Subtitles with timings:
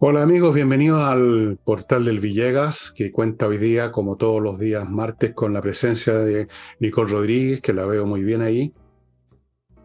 [0.00, 4.88] Hola amigos, bienvenidos al portal del Villegas, que cuenta hoy día, como todos los días
[4.88, 6.46] martes, con la presencia de
[6.78, 8.72] Nicole Rodríguez, que la veo muy bien ahí.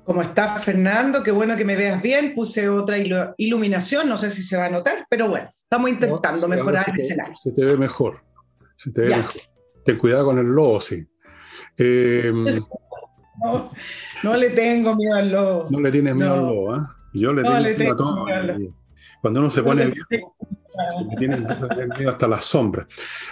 [0.04, 1.24] ¿Cómo estás, Fernando?
[1.24, 2.36] Qué bueno que me veas bien.
[2.36, 2.98] Puse otra
[3.38, 7.36] iluminación, no sé si se va a notar, pero bueno, estamos intentando mejorar el escenario.
[7.42, 8.24] Se te ve mejor,
[8.78, 9.42] se te ve mejor.
[9.84, 11.06] Ten cuidado con el lobo, sí.
[11.78, 12.62] Em,
[14.24, 15.68] no, le tengo miedo al lobo.
[15.70, 16.80] No le tienes miedo al lobo, ¿eh?
[17.14, 18.26] Yo le tengo, miedo a todo.
[19.22, 20.36] Cuando uno se pone viejo,
[21.10, 22.88] se tiene miedo hasta las sombras.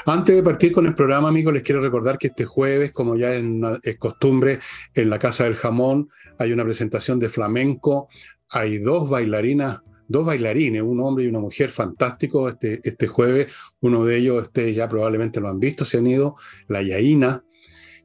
[0.05, 3.33] Antes de partir con el programa, amigos, les quiero recordar que este jueves, como ya
[3.33, 4.59] es costumbre,
[4.93, 8.09] en la Casa del Jamón hay una presentación de flamenco.
[8.49, 9.81] Hay dos bailarinas
[10.11, 13.51] dos bailarines, un hombre y una mujer fantástico este, este jueves.
[13.79, 16.35] Uno de ellos, ustedes ya probablemente lo han visto, se han ido,
[16.67, 17.43] la Yaina.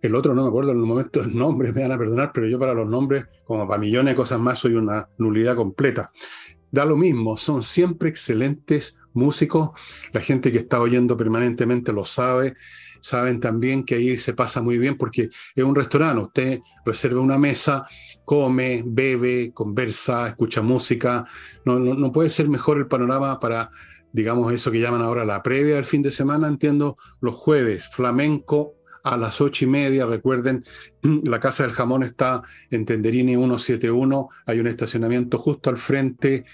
[0.02, 2.46] El otro no me acuerdo en el momento el nombre, me van a perdonar, pero
[2.48, 6.12] yo para los nombres, como para millones de cosas más, soy una nulidad completa.
[6.70, 9.70] Da lo mismo, son siempre excelentes músicos,
[10.12, 12.54] la gente que está oyendo permanentemente lo sabe,
[13.00, 17.38] saben también que ahí se pasa muy bien porque es un restaurante, usted reserva una
[17.38, 17.88] mesa,
[18.24, 21.24] come, bebe, conversa, escucha música,
[21.64, 23.70] no, no, puede ser mejor el panorama para,
[24.12, 28.75] digamos, eso que llaman ahora la previa del fin de semana, entiendo, los jueves, flamenco
[29.06, 30.04] a las ocho y media.
[30.04, 30.64] Recuerden,
[31.02, 34.28] la Casa del Jamón está en Tenderini 171.
[34.46, 36.44] Hay un estacionamiento justo al frente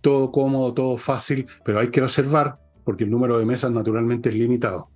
[0.00, 4.34] todo cómodo, todo fácil, pero hay que reservar porque el número de mesas naturalmente es
[4.34, 4.90] limitado.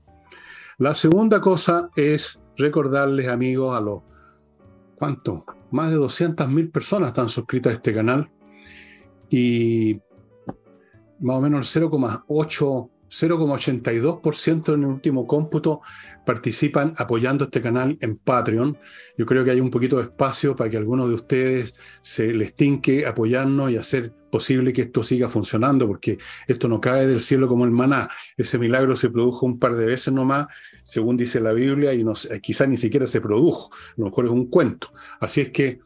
[0.79, 4.01] La segunda cosa es recordarles, amigos, a los,
[4.97, 5.45] ¿cuánto?
[5.73, 8.31] Más de 200.000 personas están suscritas a este canal
[9.29, 10.01] y
[11.21, 15.81] más o menos el 0,8 0,82% en el último cómputo
[16.27, 18.77] participan apoyando este canal en Patreon.
[19.17, 22.55] Yo creo que hay un poquito de espacio para que algunos de ustedes se les
[22.55, 27.47] tinque apoyarnos y hacer posible que esto siga funcionando, porque esto no cae del cielo
[27.47, 28.09] como el maná.
[28.37, 30.47] Ese milagro se produjo un par de veces nomás,
[30.83, 33.73] según dice la Biblia, y no, quizás ni siquiera se produjo.
[33.73, 34.93] A lo mejor es un cuento.
[35.21, 35.79] Así es que,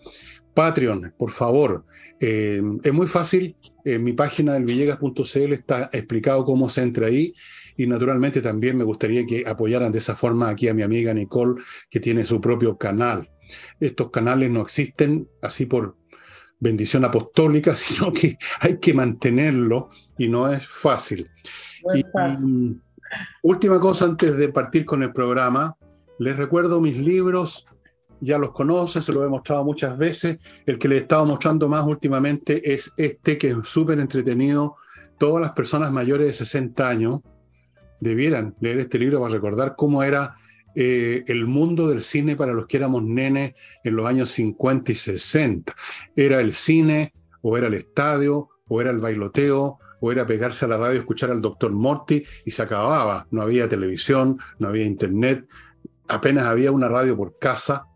[0.59, 1.85] Patreon, por favor,
[2.19, 3.55] eh, es muy fácil,
[3.85, 7.33] en mi página del villegas.cl está explicado cómo se entra ahí
[7.77, 11.63] y naturalmente también me gustaría que apoyaran de esa forma aquí a mi amiga Nicole,
[11.89, 13.31] que tiene su propio canal.
[13.79, 15.97] Estos canales no existen así por
[16.59, 21.31] bendición apostólica, sino que hay que mantenerlo y no es fácil.
[23.43, 25.77] última cosa antes de partir con el programa,
[26.19, 27.65] les recuerdo mis libros
[28.21, 30.39] ya los conoce, se lo he mostrado muchas veces.
[30.67, 34.77] El que le he estado mostrando más últimamente es este, que es súper entretenido.
[35.19, 37.21] Todas las personas mayores de 60 años
[38.01, 40.37] debieran leer este libro para recordar cómo era
[40.75, 44.95] eh, el mundo del cine para los que éramos nenes en los años 50 y
[44.95, 45.75] 60.
[46.15, 47.13] Era el cine,
[47.43, 51.31] o era el estadio, o era el bailoteo, o era pegarse a la radio, escuchar
[51.31, 53.27] al doctor Morty y se acababa.
[53.31, 55.49] No había televisión, no había internet,
[56.07, 57.88] apenas había una radio por casa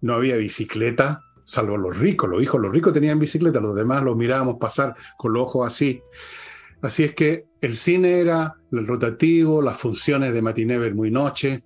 [0.00, 4.16] no había bicicleta, salvo los ricos, los hijos, los ricos tenían bicicleta, los demás los
[4.16, 6.02] mirábamos pasar con los ojos así.
[6.82, 11.64] Así es que el cine era el rotativo, las funciones de matiné, muy noche,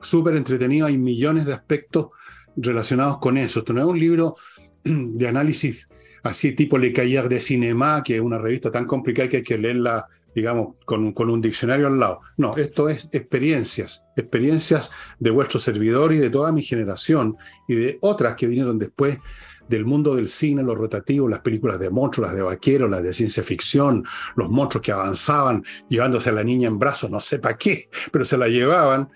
[0.00, 2.08] súper entretenido, hay millones de aspectos
[2.56, 3.60] relacionados con eso.
[3.60, 4.36] Esto no es un libro
[4.84, 5.88] de análisis
[6.22, 9.58] así tipo Le Cahiers de Cinema, que es una revista tan complicada que hay que
[9.58, 12.20] leerla digamos, con, un diccionario al lado.
[12.36, 17.98] No, esto es experiencias, experiencias de vuestro servidor y de toda mi generación y de
[18.02, 19.18] otras que vinieron después
[19.66, 23.14] del mundo del cine, los rotativos, las películas de monstruos, las de vaqueros, las de
[23.14, 24.04] ciencia ficción,
[24.36, 28.22] los monstruos que avanzaban llevándose a la niña en brazos, no sé para qué, pero
[28.26, 29.08] se la llevaban.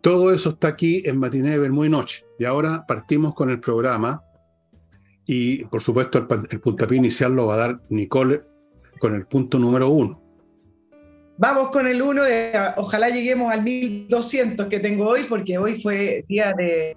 [0.00, 2.24] Todo eso está aquí en Matiné de muy Noche.
[2.38, 4.22] Y ahora partimos con el programa.
[5.26, 8.53] Y por supuesto, el, el puntapié inicial lo va a dar Nicole
[8.98, 10.20] con el punto número uno.
[11.36, 12.22] Vamos con el uno,
[12.76, 16.96] ojalá lleguemos al 1200 que tengo hoy, porque hoy fue día de,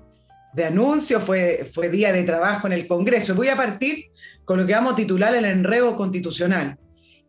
[0.53, 3.35] de anuncio, fue, fue día de trabajo en el Congreso.
[3.35, 4.05] Voy a partir
[4.45, 6.77] con lo que vamos a titular el enredo constitucional.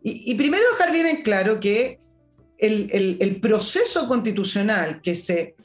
[0.02, 1.98] Y, primero dejar bien en claro que
[2.56, 5.56] el, el, proceso constitucional que se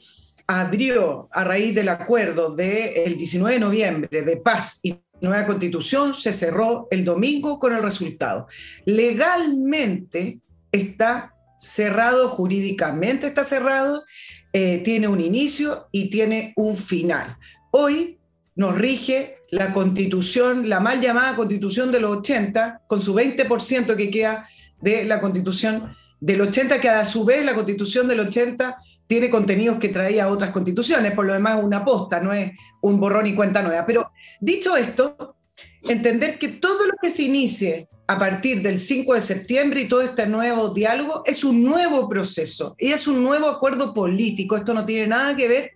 [0.46, 6.32] abrió a raíz del acuerdo del 19 de noviembre de paz y nueva constitución se
[6.32, 8.46] cerró el domingo con el resultado.
[8.84, 10.38] Legalmente
[10.70, 14.04] está cerrado, jurídicamente está cerrado,
[14.52, 17.36] eh, tiene un inicio y tiene un final.
[17.70, 18.18] Hoy
[18.54, 24.10] nos rige la constitución, la mal llamada constitución de los 80, con su 20% que
[24.10, 24.48] queda
[24.80, 29.78] de la constitución del 80, que a su vez la constitución del 80 tiene contenidos
[29.78, 33.62] que traía otras constituciones, por lo demás una posta, no es un borrón y cuenta
[33.62, 33.84] nueva.
[33.86, 34.10] Pero
[34.40, 35.36] dicho esto,
[35.82, 40.02] entender que todo lo que se inicie a partir del 5 de septiembre y todo
[40.02, 44.56] este nuevo diálogo es un nuevo proceso y es un nuevo acuerdo político.
[44.56, 45.72] Esto no tiene nada que ver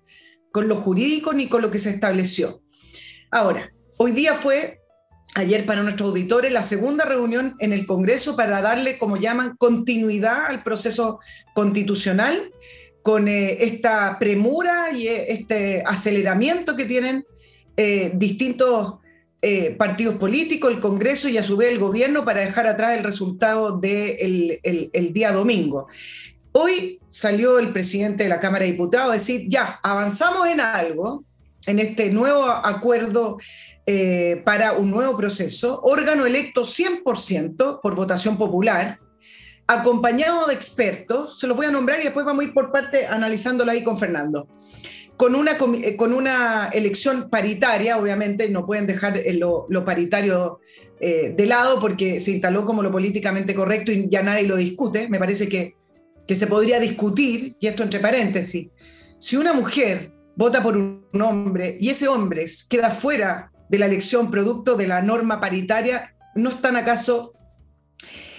[0.53, 2.63] con lo jurídico ni con lo que se estableció.
[3.31, 4.81] Ahora, hoy día fue,
[5.35, 10.47] ayer para nuestros auditores, la segunda reunión en el Congreso para darle, como llaman, continuidad
[10.47, 11.21] al proceso
[11.55, 12.51] constitucional
[13.09, 17.25] con eh, esta premura y eh, este aceleramiento que tienen
[17.75, 18.97] eh, distintos
[19.79, 23.79] partidos políticos, el Congreso y a su vez el gobierno para dejar atrás el resultado
[23.79, 25.87] del el, día domingo.
[26.53, 31.25] Hoy salió el presidente de la Cámara de Diputados a decir, ya, avanzamos en algo,
[31.67, 33.39] en este nuevo acuerdo
[34.45, 38.99] para un nuevo proceso, órgano electo 100% por votación popular,
[39.69, 43.07] acompañado de expertos, se los voy a nombrar y después vamos a ir por parte
[43.07, 44.49] analizándolo ahí con Fernando.
[45.17, 50.61] Con una, eh, con una elección paritaria, obviamente no pueden dejar lo, paritario
[51.01, 55.09] eh, de lado porque se instaló como lo políticamente correcto y ya nadie lo discute.
[55.09, 55.75] Me parece que,
[56.27, 58.71] que se podría discutir, y esto entre paréntesis,
[59.19, 64.31] si una mujer vota por un hombre y ese hombre queda fuera de la elección
[64.31, 67.35] producto de la norma paritaria, ¿no están acaso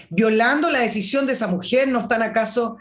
[0.10, 1.88] violando la decisión de esa mujer?
[1.88, 2.78] ¿No están acaso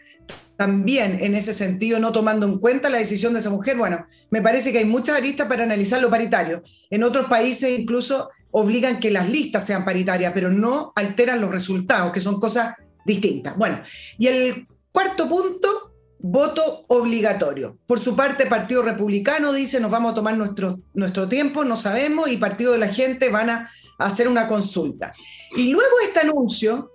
[0.57, 3.77] también en ese sentido no tomando en cuenta la decisión de esa mujer?
[3.77, 6.63] Bueno, me parece que hay muchas aristas para analizar lo paritario.
[6.91, 12.13] En otros países incluso obligan que las listas sean paritarias, pero no alteran los resultados,
[12.13, 13.57] que son cosas distintas.
[13.57, 13.81] Bueno,
[14.19, 17.79] y el cuarto punto, voto obligatorio.
[17.87, 22.29] Por su parte, Partido Republicano dice, nos vamos a tomar nuestro, nuestro tiempo, no sabemos,
[22.29, 25.13] y Partido de la Gente van a hacer una consulta.
[25.57, 26.91] Y luego este anuncio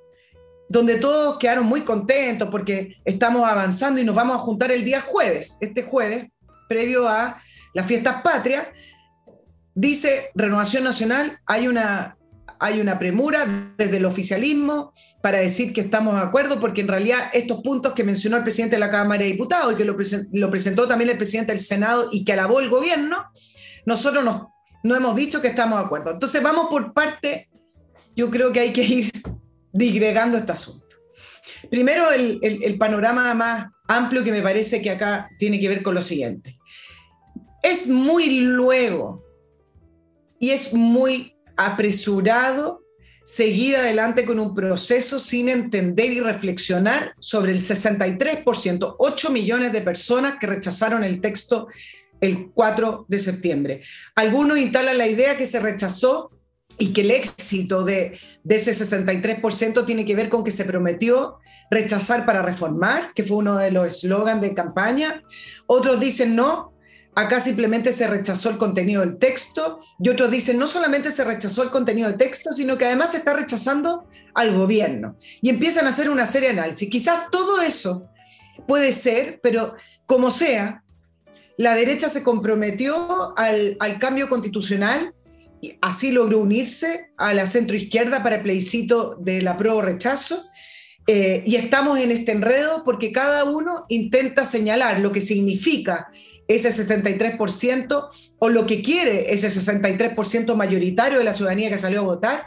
[0.73, 5.01] donde todos quedaron muy contentos porque estamos avanzando y nos vamos a juntar el día
[5.01, 6.31] jueves, este jueves,
[6.67, 7.39] previo a
[7.75, 8.65] las fiestas patrias.
[9.75, 12.17] Dice Renovación Nacional, hay una,
[12.59, 17.29] hay una premura desde el oficialismo para decir que estamos de acuerdo, porque en realidad
[17.33, 20.87] estos puntos que mencionó el presidente de la Cámara de Diputados y que lo, presentó
[20.87, 23.27] también el presidente del Senado y que alabó el gobierno,
[23.85, 26.09] nosotros no, no hemos dicho que estamos de acuerdo.
[26.09, 27.47] Entonces vamos por parte,
[28.15, 29.11] yo creo que hay que ir
[29.73, 30.95] digregando este asunto.
[31.69, 36.01] Primero, el, panorama más amplio que me parece que acá tiene que ver con lo
[36.01, 36.57] siguiente.
[37.61, 39.23] Es muy luego
[40.39, 42.83] y es muy apresurado
[43.25, 49.81] seguir adelante con un proceso sin entender y reflexionar sobre el 63%, 8 millones de
[49.81, 51.67] personas que rechazaron el texto
[52.19, 53.81] el 4 de septiembre.
[54.15, 56.31] Algunos instalan la idea que se rechazó
[56.77, 58.17] y que el éxito de,
[58.47, 61.39] ese 63% tiene que ver con que se prometió
[61.71, 65.23] rechazar para reformar, que fue uno de los eslogans de campaña.
[65.65, 66.73] Otros dicen no,
[67.15, 69.79] acá simplemente se rechazó el contenido del texto.
[69.99, 73.17] Y otros dicen no solamente se rechazó el contenido del texto, sino que además se
[73.17, 75.17] está rechazando al gobierno.
[75.41, 76.89] Y empiezan a hacer una serie de análisis.
[76.89, 78.07] Quizás todo eso
[78.67, 79.75] puede ser, pero
[80.05, 80.83] como sea,
[81.57, 85.13] la derecha se comprometió al, al cambio constitucional
[85.81, 90.45] así logró unirse a la centroizquierda para el plebiscito de la prueba rechazo.
[91.05, 96.07] Eh, y estamos en este enredo porque cada uno intenta señalar lo que significa
[96.47, 98.07] ese 63%
[98.39, 102.45] o lo que quiere ese 63% mayoritario de la ciudadanía que salió a votar.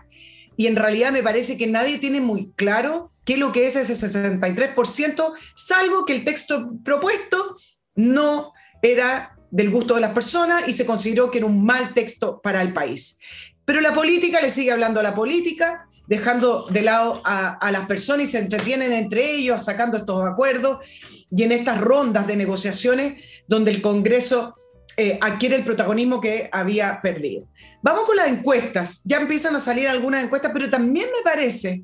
[0.57, 3.77] Y en realidad me parece que nadie tiene muy claro qué es lo que es
[3.77, 7.57] ese 63%, salvo que el texto propuesto
[7.95, 12.41] no era del gusto de las personas y se consideró que era un mal texto
[12.41, 13.19] para el país.
[13.65, 18.29] Pero la política le sigue hablando a la política, dejando de lado a, las personas
[18.29, 20.85] y se entretienen entre ellos, sacando estos acuerdos
[21.31, 24.55] y en estas rondas de negociaciones donde el Congreso
[24.97, 27.49] eh, adquiere el protagonismo que había perdido.
[27.83, 29.03] Vamos con las encuestas.
[29.05, 31.83] Ya empiezan a salir algunas encuestas, pero también me parece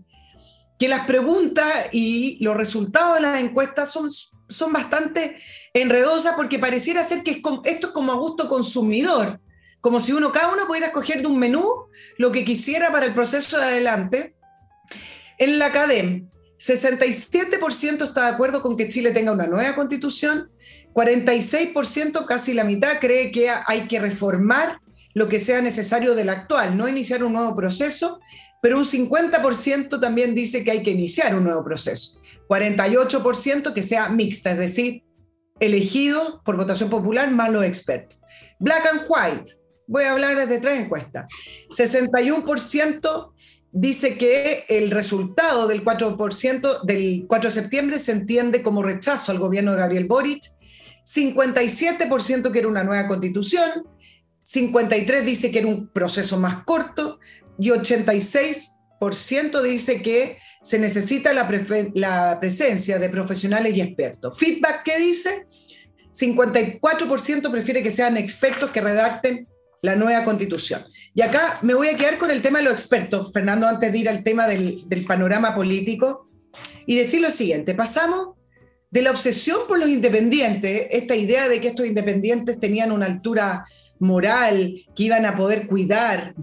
[0.82, 4.10] que las preguntas y los resultados de las encuestas son
[4.48, 5.38] son bastante
[5.72, 9.40] enredosas porque pareciera ser que esto es como a gusto consumidor,
[9.80, 11.86] como si uno, cada uno pudiera escoger de un menú
[12.18, 14.34] lo que quisiera para el proceso de adelante.
[15.38, 16.24] En la academia,
[16.58, 20.50] 67% está de acuerdo con que Chile tenga una nueva constitución,
[20.94, 24.80] 46%, casi la mitad, cree que hay que reformar
[25.14, 28.18] lo que sea necesario del actual, no iniciar un nuevo proceso,
[28.62, 32.22] pero un 50% también dice que hay que iniciar un nuevo proceso.
[32.48, 35.02] 48% que sea mixta, es decir,
[35.58, 38.18] elegido por votación popular más los expertos.
[38.60, 39.52] Black and white,
[39.86, 41.26] voy a hablar de tres encuestas.
[41.68, 43.32] 61%
[43.72, 49.40] dice que el resultado del 4% del 4 de septiembre se entiende como rechazo al
[49.40, 50.44] gobierno de Gabriel Boric
[51.04, 53.84] 57% quiere una nueva constitución,
[54.44, 57.18] 53% dice que era un proceso más corto
[57.62, 64.36] y 86% dice que se necesita la, presencia de profesionales y expertos.
[64.36, 65.46] Feedback, ¿qué dice?
[66.10, 69.46] 54% prefiere que sean expertos que redacten
[69.80, 70.82] la nueva constitución.
[71.14, 73.98] Y acá me voy a quedar con el tema de los expertos, Fernando, antes de
[73.98, 76.28] ir al tema del, del panorama político,
[76.84, 78.30] y decir lo siguiente, pasamos
[78.90, 83.64] de la obsesión por los independientes, esta idea de que estos independientes tenían una altura
[84.00, 86.34] moral, que iban a poder cuidar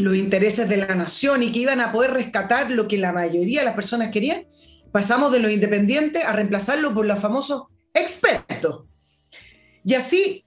[0.00, 3.60] los intereses de la nación y que iban a poder rescatar lo que la mayoría
[3.60, 4.44] de las personas querían,
[4.92, 7.64] pasamos de los independientes a reemplazarlo por los famosos
[7.94, 8.84] expertos.
[9.84, 10.44] Y así,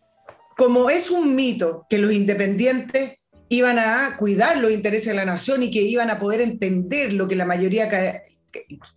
[0.57, 3.17] como es un mito que los independientes
[3.49, 7.27] iban a cuidar los intereses de la nación y que iban a poder entender lo
[7.27, 7.89] que la mayoría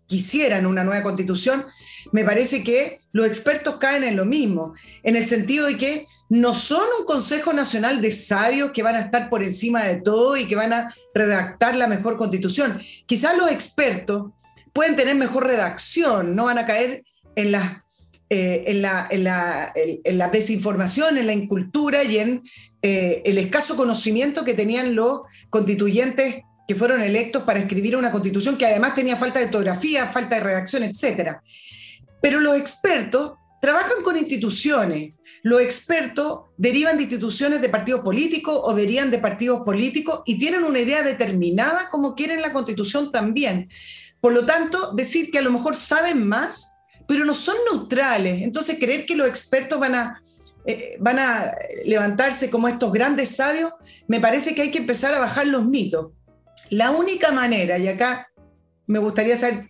[0.06, 1.66] quisieran una nueva constitución,
[2.12, 6.54] me parece que los expertos caen en lo mismo, en el sentido de que no
[6.54, 10.46] son un Consejo Nacional de Sabios que van a estar por encima de todo y
[10.46, 12.80] que van a redactar la mejor constitución.
[13.06, 14.32] Quizás los expertos
[14.72, 17.84] pueden tener mejor redacción, no van a caer en la,
[18.28, 22.42] eh, en, la, en, la, desinformación, en la incultura y en
[22.82, 28.56] eh, el escaso conocimiento que tenían los constituyentes que fueron electos para escribir una constitución
[28.56, 31.37] que además tenía falta de ortografía, falta de redacción, etc.
[32.20, 35.14] Pero los expertos trabajan con instituciones.
[35.42, 40.64] Los expertos derivan de instituciones de partidos políticos o derivan de partidos políticos y tienen
[40.64, 43.68] una idea determinada como quieren la constitución también.
[44.20, 48.42] Por lo tanto, decir que a lo mejor saben más, pero no son neutrales.
[48.42, 50.23] Entonces, creer que los expertos van a,
[50.64, 51.52] eh, van a
[51.85, 53.73] levantarse como estos grandes sabios,
[54.08, 56.12] me parece que hay que empezar a bajar los mitos.
[56.70, 58.28] La única manera, y acá
[58.87, 59.68] me gustaría saber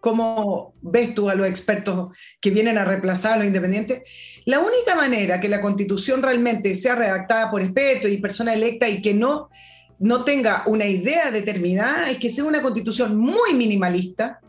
[0.00, 4.02] cómo ves tú a los expertos que vienen a reemplazar a los independientes,
[4.44, 9.02] la única manera que la constitución realmente sea redactada por expertos y personas electas y
[9.02, 9.48] que no,
[9.98, 14.40] no tenga una idea determinada es que sea una constitución muy minimalista,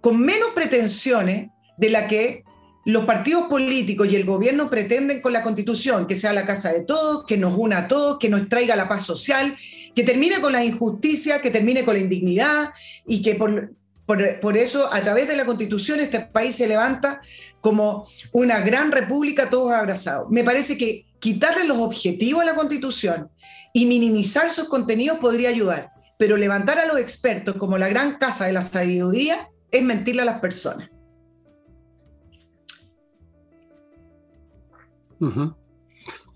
[0.00, 2.44] con menos pretensiones de la que
[2.84, 6.82] los partidos políticos y el gobierno pretenden con la constitución que sea la casa de
[6.82, 9.56] todos, que nos una a todos, que nos traiga la paz social,
[9.94, 12.70] que termine con la injusticia, que termine con la indignidad
[13.06, 13.72] y que por,
[14.06, 17.20] por, eso a través de la constitución este país se levanta
[17.60, 20.28] como una gran república todos abrazados.
[20.30, 23.28] Me parece que quitarle los objetivos a la constitución
[23.72, 28.46] y minimizar sus contenidos podría ayudar, pero levantar a los expertos como la gran casa
[28.46, 30.88] de la sabiduría es mentirle a las personas.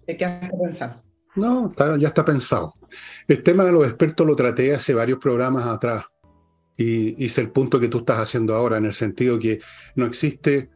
[0.06, 0.14] ¿Qué
[0.62, 1.02] pensando?
[1.36, 2.74] No, ya está pensado.
[3.26, 6.04] El tema de los expertos lo traté hace varios programas atrás
[6.76, 9.60] y hice el punto que tú estás haciendo ahora, en el sentido que
[9.96, 10.70] no existe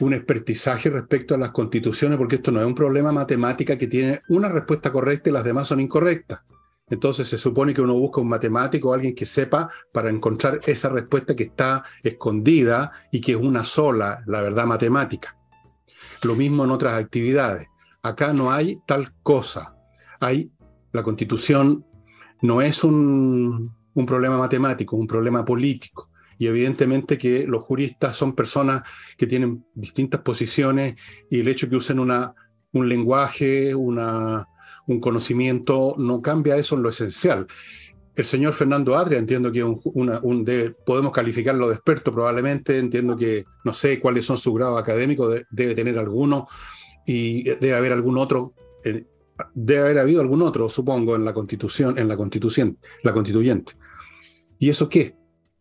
[0.00, 4.22] un expertizaje respecto a las constituciones, porque esto no es un problema matemática que tiene
[4.28, 6.40] una respuesta correcta y las demás son incorrectas.
[6.88, 10.90] Entonces se supone que uno busca un matemático o alguien que sepa para encontrar esa
[10.90, 15.38] respuesta que está escondida y que es una sola, la verdad matemática.
[16.24, 17.68] Lo mismo en otras actividades.
[18.02, 19.74] Acá no hay tal cosa.
[20.20, 20.50] Hay
[20.94, 21.84] la constitución
[22.40, 23.74] no es un,
[24.06, 26.10] problema matemático, un problema político.
[26.38, 28.82] Y evidentemente que los juristas son personas
[29.16, 30.94] que tienen distintas posiciones
[31.30, 32.32] y el hecho que usen una,
[32.72, 34.46] un lenguaje, una,
[34.86, 37.46] un conocimiento, no cambia eso en lo esencial.
[38.16, 39.64] El señor Fernando Adria, entiendo que
[40.86, 45.74] podemos calificarlo de experto probablemente, entiendo que no sé cuáles son sus grados académicos, debe
[45.74, 46.46] tener alguno
[47.04, 48.54] y debe haber algún otro,
[48.84, 49.04] eh,
[49.52, 53.72] debe haber habido algún otro, supongo, en la constitución, en la constitución, la constituyente.
[54.60, 55.16] ¿Y eso qué?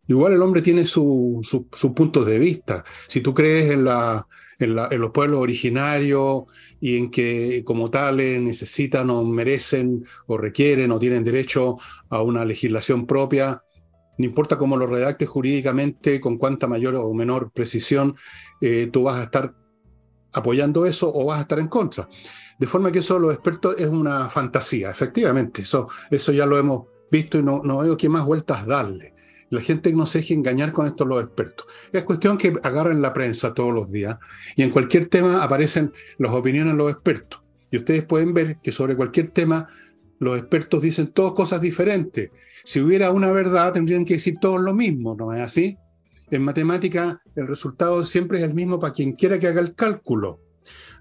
[0.07, 2.83] Igual el hombre tiene sus su, puntos de vista.
[3.07, 4.27] Si tú crees en, la,
[4.63, 6.43] en, la, en, los pueblos originarios
[6.79, 11.77] y en que como tales necesitan o merecen o requieren o tienen derecho
[12.09, 13.63] a una legislación propia,
[14.17, 18.15] no importa cómo lo redactes jurídicamente, con cuánta mayor o menor precisión,
[18.61, 19.53] eh, tú vas a estar
[20.33, 22.07] apoyando eso o vas a estar en contra.
[22.59, 25.63] De forma que eso, los expertos, es una fantasía, efectivamente.
[25.63, 29.12] Eso, eso ya lo hemos visto y no, no veo qué más vueltas darle.
[29.53, 31.67] La gente no se deje engañar con esto los expertos.
[31.91, 34.17] Es cuestión que agarren la prensa todos los días
[34.55, 37.41] y en cualquier tema aparecen las opiniones de los expertos.
[37.69, 39.69] Y ustedes pueden ver que sobre cualquier tema
[40.17, 42.31] los expertos dicen todas cosas diferentes.
[42.63, 45.77] Si hubiera una verdad, tendrían que decir todos lo mismo, ¿no es así?
[46.31, 50.39] En matemática, el resultado siempre es el mismo para quien quiera que haga el cálculo.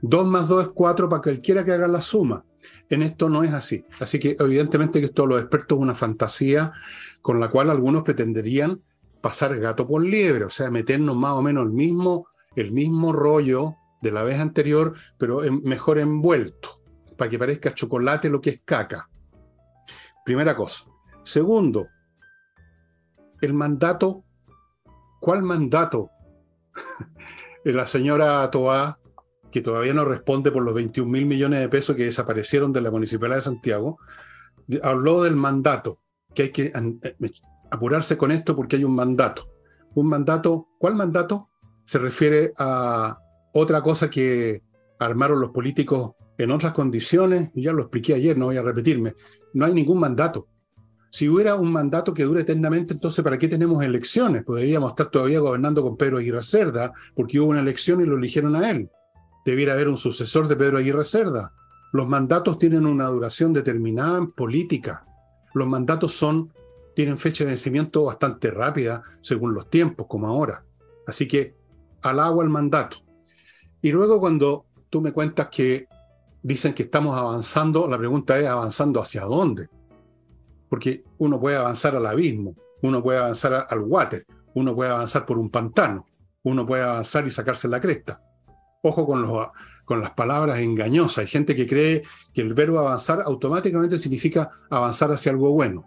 [0.03, 2.45] 2 más 2 es 4 para cualquiera que haga la suma.
[2.91, 3.85] En esto no es así.
[4.01, 6.73] Así que evidentemente que esto los expertos es una fantasía
[7.23, 8.83] con la cual algunos pretenderían
[9.21, 12.27] pasar gato por liebre, o sea, meternos más o menos el mismo,
[12.57, 16.83] el mismo rollo de la vez anterior, pero mejor envuelto,
[17.17, 19.09] para que parezca chocolate lo que es caca.
[20.25, 20.85] Primera cosa.
[21.25, 21.87] Segundo,
[23.41, 24.25] el mandato.
[25.21, 26.11] ¿Cuál mandato?
[27.65, 28.99] la señora Toá,
[29.53, 32.91] que todavía no responde por los 21 mil millones de pesos que desaparecieron de la
[32.91, 33.99] Municipalidad de Santiago,
[34.83, 36.01] habló del mandato,
[36.35, 37.31] que hay que eh,
[37.71, 39.49] apurarse con esto porque hay un mandato.
[39.95, 41.51] Un mandato, ¿cuál mandato?
[41.85, 43.19] Se refiere a
[43.53, 44.63] otra cosa que
[44.99, 49.15] armaron los políticos en otras condiciones, ya lo expliqué ayer, no voy a repetirme,
[49.55, 50.49] no hay ningún mandato.
[51.11, 54.45] Si hubiera un mandato que dure eternamente, entonces ¿para qué tenemos elecciones?
[54.45, 58.57] Podríamos estar todavía gobernando con Pedro Aguirre Cerda, porque hubo una elección y lo eligieron
[58.57, 58.89] a él.
[59.45, 61.53] Debiera haber un sucesor de Pedro Aguirre Cerda.
[61.93, 65.05] Los mandatos tienen una duración determinada en política.
[65.55, 66.53] Los mandatos son,
[66.95, 70.65] tienen fecha de vencimiento bastante rápida según los tiempos, como ahora.
[71.07, 71.55] Así que
[72.03, 72.99] al agua el mandato.
[73.81, 75.89] Y luego cuando tú me cuentas que
[76.43, 79.69] dicen que estamos avanzando, la pregunta es avanzando hacia dónde.
[80.69, 85.39] Porque uno puede avanzar al abismo, uno puede avanzar al water, uno puede avanzar por
[85.39, 86.07] un pantano,
[86.43, 88.21] uno puede avanzar y sacarse la cresta.
[88.83, 89.49] Ojo con, los,
[89.93, 91.19] con las palabras engañosas.
[91.19, 92.01] Hay gente que cree
[92.33, 95.85] que el verbo avanzar automáticamente significa avanzar hacia algo bueno.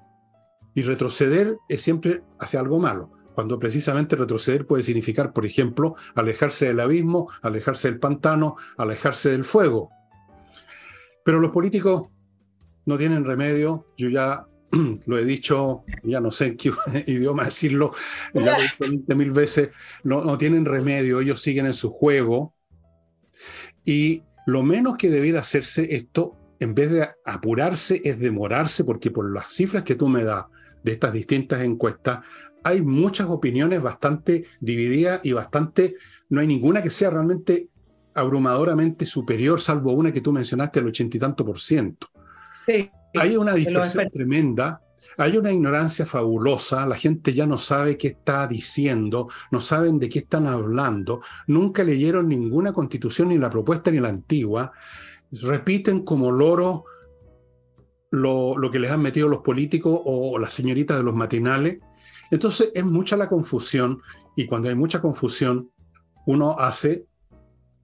[0.75, 6.67] Y retroceder es siempre hacia algo malo, cuando precisamente retroceder puede significar, por ejemplo, alejarse
[6.67, 9.89] del abismo, alejarse del pantano, alejarse del fuego.
[11.23, 12.03] Pero los políticos
[12.85, 13.87] no tienen remedio.
[13.97, 14.45] Yo ya
[15.07, 16.71] lo he dicho, ya no sé en qué
[17.07, 17.89] idioma decirlo,
[18.35, 19.69] ya lo he dicho 20 mil veces,
[20.03, 22.54] no, no tienen remedio, ellos siguen en su juego.
[23.85, 29.31] Y lo menos que debiera hacerse esto, en vez de apurarse, es demorarse, porque por
[29.33, 30.45] las cifras que tú me das
[30.83, 32.19] de estas distintas encuestas,
[32.63, 35.95] hay muchas opiniones bastante divididas y bastante,
[36.29, 37.69] no hay ninguna que sea realmente
[38.15, 42.07] abrumadoramente superior, salvo una que tú mencionaste, el ochenta y tanto por ciento.
[42.65, 44.81] Sí, hay una dispersión tremenda,
[45.17, 50.09] hay una ignorancia fabulosa, la gente ya no sabe qué está diciendo, no saben de
[50.09, 54.71] qué están hablando, nunca leyeron ninguna constitución, ni la propuesta ni la antigua,
[55.31, 56.83] repiten como loros
[58.11, 61.79] lo, lo que les han metido los políticos o las señoritas de los matinales.
[62.31, 64.01] Entonces es mucha la confusión
[64.35, 65.71] y cuando hay mucha confusión,
[66.25, 67.05] uno hace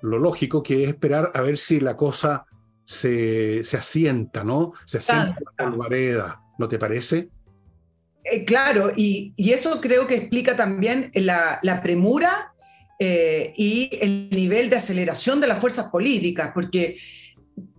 [0.01, 2.45] lo lógico que es esperar a ver si la cosa
[2.83, 4.73] se, se asienta, ¿no?
[4.85, 7.27] Se asienta la polvareda, ¿no te parece?
[8.23, 12.53] Eh, claro, y, eso creo que explica también la, premura
[12.99, 16.97] eh, y el nivel de aceleración de las fuerzas políticas, porque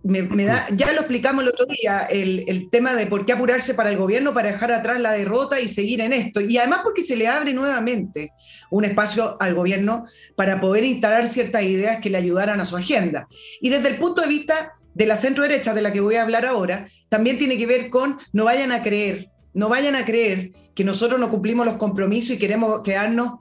[0.03, 3.89] me, da, ya lo explicamos el otro día, el, tema de por qué apurarse para
[3.89, 6.41] el gobierno para dejar atrás la derrota y seguir en esto.
[6.41, 8.31] Y además porque se le abre nuevamente
[8.69, 13.27] un espacio al gobierno para poder instalar ciertas ideas que le ayudaran a su agenda.
[13.61, 16.23] Y desde el punto de vista de la centro derecha, de la que voy a
[16.23, 20.51] hablar ahora, también tiene que ver con no vayan a creer, no vayan a creer
[20.75, 23.39] que nosotros no cumplimos los compromisos y queremos quedarnos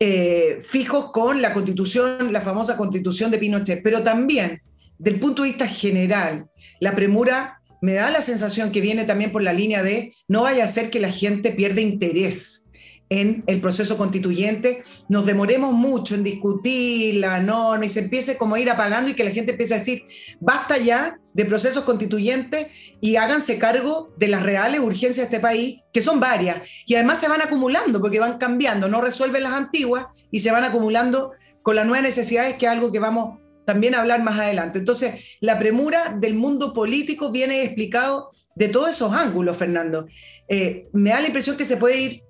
[0.00, 4.60] eh, fijos con la constitución, la famosa constitución de Pinochet, pero también
[4.98, 6.46] del punto de vista general,
[6.80, 10.64] la premura me da la sensación que viene también por la línea de no vaya
[10.64, 12.63] a ser que la gente pierda interés
[13.08, 18.54] en el proceso constituyente, nos demoremos mucho en discutir la norma y se empiece como
[18.54, 20.04] a ir apagando y que la gente empiece a decir,
[20.40, 22.68] basta ya de procesos constituyentes
[23.00, 27.20] y háganse cargo de las reales urgencias de este país, que son varias, y además
[27.20, 31.76] se van acumulando porque van cambiando, no resuelven las antiguas y se van acumulando con
[31.76, 34.78] las nuevas necesidades, que es algo que vamos también hablar más adelante.
[34.78, 40.06] Entonces, la premura del mundo político viene explicado de todos esos ángulos, Fernando.
[40.48, 42.23] Eh, me da la impresión que se puede ir,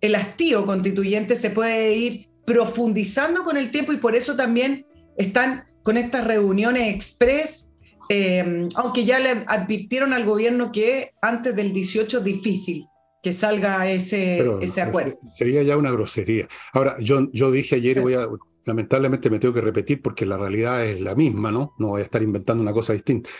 [0.00, 5.64] el hastío constituyente se puede ir profundizando con el tiempo y por eso también están
[5.82, 7.76] con estas reuniones express,
[8.08, 12.86] eh, aunque ya le advirtieron al gobierno que antes del 18 es difícil
[13.22, 15.18] que salga ese, ese acuerdo.
[15.36, 16.48] Sería ya una grosería.
[16.72, 18.28] Ahora, yo, yo dije ayer, voy a
[18.68, 21.74] lamentablemente me tengo que repetir porque la realidad es la misma, ¿no?
[21.78, 23.30] No voy a estar inventando una cosa distinta.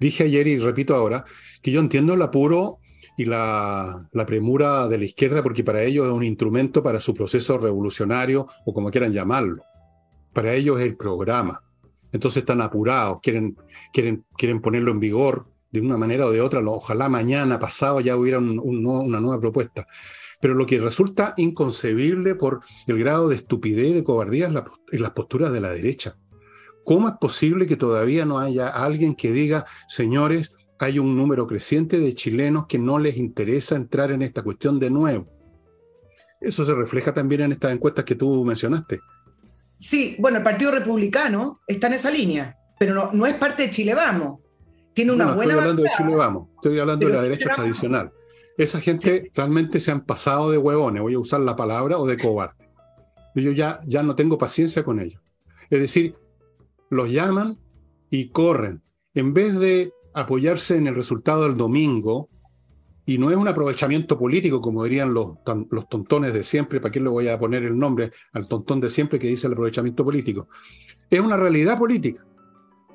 [0.00, 1.24] Dije ayer y repito ahora
[1.62, 2.78] que yo entiendo el apuro
[3.18, 7.12] y la, la, premura de la izquierda porque para ellos es un instrumento para su
[7.12, 9.64] proceso revolucionario o como quieran llamarlo.
[10.32, 11.60] Para ellos es el programa.
[12.12, 13.56] Entonces están apurados, quieren,
[13.92, 16.60] quieren, quieren ponerlo en vigor de una manera o de otra.
[16.60, 19.88] Ojalá mañana, pasado, ya hubiera una nueva propuesta.
[20.40, 24.46] Pero lo que resulta inconcebible por el grado de estupidez y de cobardía
[24.92, 26.16] es, las posturas de la derecha.
[26.84, 31.98] ¿Cómo es posible que todavía no haya alguien que diga, señores, hay un número creciente
[31.98, 35.26] de chilenos que no les interesa entrar en esta cuestión de nuevo?
[36.40, 39.00] Eso se refleja también en estas encuestas que tú mencionaste.
[39.74, 43.70] Sí, bueno, el Partido Republicano está en esa línea, pero no, no es parte de
[43.70, 44.40] Chile Vamos.
[44.92, 45.52] Tiene una buena.
[45.52, 48.12] Estoy hablando de Chile Vamos, estoy hablando de la derecha tradicional.
[48.56, 52.18] Esa gente realmente se han pasado de huevones, voy a usar la palabra, o de
[52.18, 52.68] cobarde.
[53.36, 55.22] Yo ya, ya no tengo paciencia con ellos.
[55.70, 56.16] Es decir,
[56.90, 57.58] los llaman
[58.10, 58.82] y corren.
[59.14, 62.28] En vez de apoyarse en el resultado del domingo,
[63.08, 65.38] y no es un aprovechamiento político, como dirían los,
[65.70, 68.90] los tontones de siempre, ¿para qué le voy a poner el nombre al tontón de
[68.90, 70.48] siempre que dice el aprovechamiento político?
[71.08, 72.22] Es una realidad política.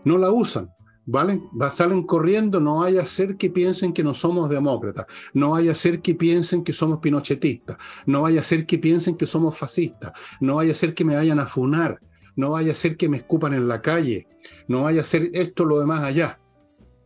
[0.06, 0.70] No la usan.
[1.06, 1.42] ¿Vale?
[1.72, 5.76] salen corriendo, no vaya a ser que piensen que no somos demócratas, no vaya a
[5.76, 10.14] ser que piensen que somos pinochetistas, no vaya a ser que piensen que somos fascistas,
[10.40, 12.00] no vaya a ser que me vayan a funar,
[12.38, 14.28] no vaya a ser que me escupan en la calle,
[14.70, 16.40] no vaya a ser esto lo demás allá.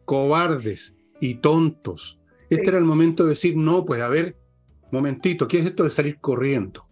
[0.07, 2.19] Cobardes y tontos.
[2.49, 4.35] Este era el momento de decir, no, pues a ver,
[4.91, 6.87] momentito, ¿qué es esto de salir corriendo?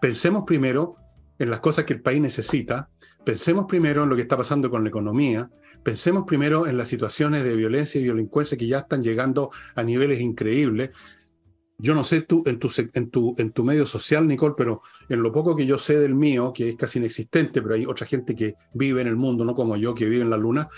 [0.00, 0.96] Pensemos primero
[1.40, 2.90] en las cosas que el país necesita,
[3.24, 5.50] pensemos primero en lo que está pasando con la economía,
[5.86, 10.20] Pensemos primero en las situaciones de violencia y delincuencia que ya están llegando a niveles
[10.20, 10.90] increíbles.
[11.78, 15.22] Yo no sé tú, en, tu, en, tu, en tu medio social, Nicole, pero en
[15.22, 18.34] lo poco que yo sé del mío, que es casi inexistente, pero hay otra gente
[18.34, 20.68] que vive en el mundo, no como yo, que vive en la luna,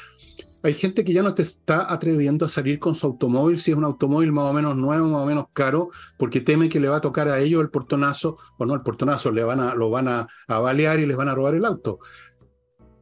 [0.62, 3.76] hay gente que ya no te está atreviendo a salir con su automóvil, si es
[3.76, 6.96] un automóvil más o menos nuevo, más o menos caro, porque teme que le va
[6.96, 10.08] a tocar a ellos el portonazo, o no el portonazo, le van a, lo van
[10.08, 12.00] a, a balear y les van a robar el auto.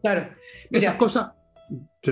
[0.03, 0.29] Claro.
[0.71, 1.33] Esas cosas,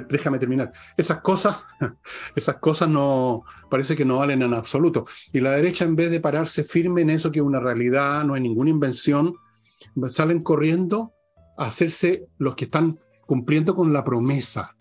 [0.08, 0.72] déjame terminar.
[0.96, 1.56] Esas cosas,
[2.34, 5.06] esas cosas no parece que no valen en absoluto.
[5.32, 8.34] Y la derecha, en vez de pararse firme en eso que es una realidad, no
[8.34, 9.34] hay ninguna invención,
[10.08, 11.12] salen corriendo
[11.58, 14.73] a hacerse los que están cumpliendo con la promesa.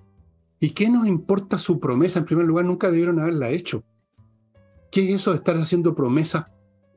[0.64, 2.20] ¿Y qué nos importa su promesa?
[2.20, 3.84] En primer lugar, nunca debieron haberla hecho.
[4.90, 6.46] ¿Qué es eso de estar haciendo promesas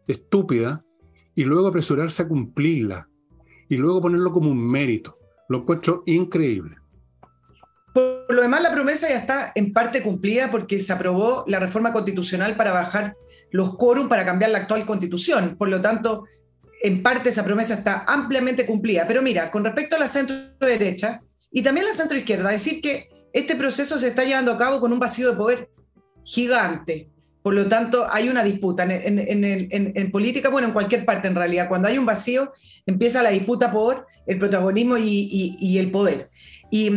[0.06, 0.86] estúpidas
[1.34, 3.08] y luego apresurarse a cumplirla?
[3.68, 5.18] Y luego ponerlo como un mérito.
[5.48, 6.76] Lo encuentro increíble.
[7.92, 11.92] Por lo demás, la promesa ya está en parte cumplida porque se aprobó la reforma
[11.92, 13.16] constitucional para bajar
[13.50, 15.56] los quórum para cambiar la actual constitución.
[15.58, 16.22] Por lo tanto,
[16.84, 19.08] en parte esa promesa está ampliamente cumplida.
[19.08, 23.08] Pero mira, con respecto a la centro derecha y también la centro izquierda, decir que
[23.38, 25.70] este proceso se está llevando a cabo con un vacío de poder
[26.24, 27.10] gigante.
[27.42, 31.68] Por lo tanto, hay una disputa en, política, bueno, en cualquier parte en realidad.
[31.68, 32.52] Cuando hay un vacío,
[32.86, 36.30] empieza la disputa por el protagonismo y, y el poder.
[36.70, 36.90] Y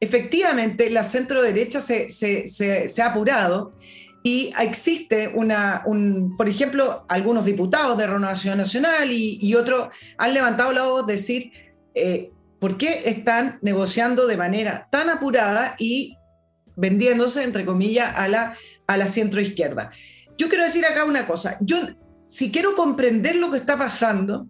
[0.00, 3.74] efectivamente la centro derecha se, se, ha apurado
[4.22, 10.72] y existe una, un, por ejemplo, algunos diputados de Renovación Nacional y, otros han levantado
[10.72, 11.52] la voz decir
[11.94, 16.16] eh, por qué están negociando de manera tan apurada y
[16.76, 18.54] vendiéndose, entre comillas, a la,
[18.86, 19.90] a la centro izquierda.
[20.36, 21.78] Yo quiero decir acá una cosa, yo
[22.22, 24.48] si quiero comprender lo que está pasando,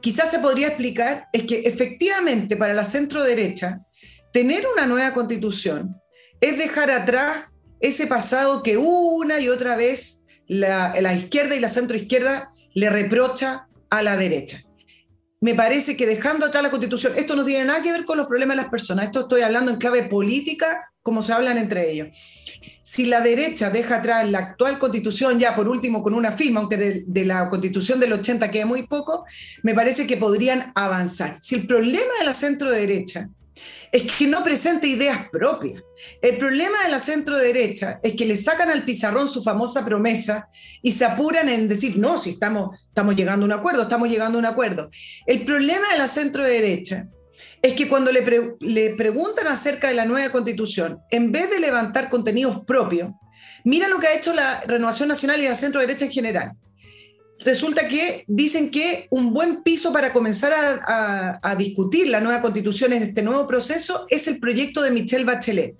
[0.00, 3.80] quizás se podría explicar es que efectivamente para la centro derecha,
[4.32, 5.96] tener una nueva constitución
[6.40, 7.46] es dejar atrás
[7.80, 14.02] ese pasado que una y otra vez la, izquierda y la centroizquierda le reprocha a
[14.02, 14.60] la derecha.
[15.42, 18.26] Me parece que dejando atrás la constitución, esto no tiene nada que ver con los
[18.26, 22.08] problemas de las personas, esto estoy hablando en clave política, como se hablan entre ellos.
[22.82, 26.76] Si la derecha deja atrás la actual constitución, ya por último con una firma, aunque
[26.76, 29.24] de, de la constitución del 80 quede muy poco,
[29.62, 31.38] me parece que podrían avanzar.
[31.40, 33.30] Si el problema de la centro derecha
[33.92, 35.82] es que no presenta ideas propias.
[36.22, 40.48] El problema de la centro derecha es que le sacan al pizarrón su famosa promesa
[40.82, 42.78] y se apuran en decir, no, si estamos,
[43.16, 44.90] llegando a un acuerdo, estamos llegando a un acuerdo.
[45.26, 47.08] El problema de la centro derecha
[47.62, 52.64] es que cuando le preguntan acerca de la nueva constitución, en vez de levantar contenidos
[52.64, 53.10] propios,
[53.64, 56.52] mira lo que ha hecho la Renovación Nacional y la centro derecha en general
[57.44, 63.02] resulta que dicen que un buen piso para comenzar a, discutir la nueva constitución en
[63.02, 65.74] este nuevo proceso es el proyecto de Michelle Bachelet.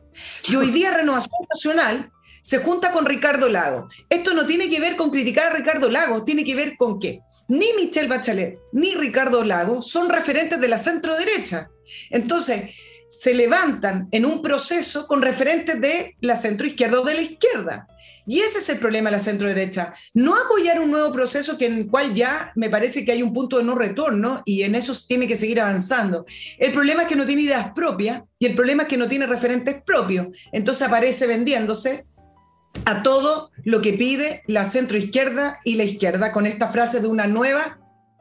[0.49, 2.11] Y hoy día Renovación Nacional
[2.43, 3.89] se junta con Ricardo Lago.
[4.09, 7.21] Esto no tiene que ver con criticar a Ricardo Lago, tiene que ver con que
[7.49, 11.71] ni Michelle Bachelet ni Ricardo Lago son referentes de la centro derecha.
[12.11, 12.71] Entonces,
[13.11, 17.89] se levantan en un proceso con referentes de la centro izquierda o de la izquierda.
[18.25, 19.93] Y ese es el problema de la centro derecha.
[20.15, 23.33] No apoyar un nuevo proceso que en el cual ya me parece que hay un
[23.33, 26.25] punto de no retorno y en eso tiene que seguir avanzando.
[26.57, 29.27] El problema es que no tiene ideas propias y el problema es que no tiene
[29.27, 30.29] referentes propios.
[30.53, 32.07] Entonces aparece vendiéndose
[32.85, 37.09] a todo lo que pide la centro izquierda y la izquierda con esta frase de
[37.09, 37.81] una nueva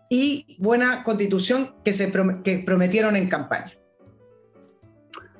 [0.09, 2.11] y buena constitución que se
[2.43, 3.78] que prometieron en campaña.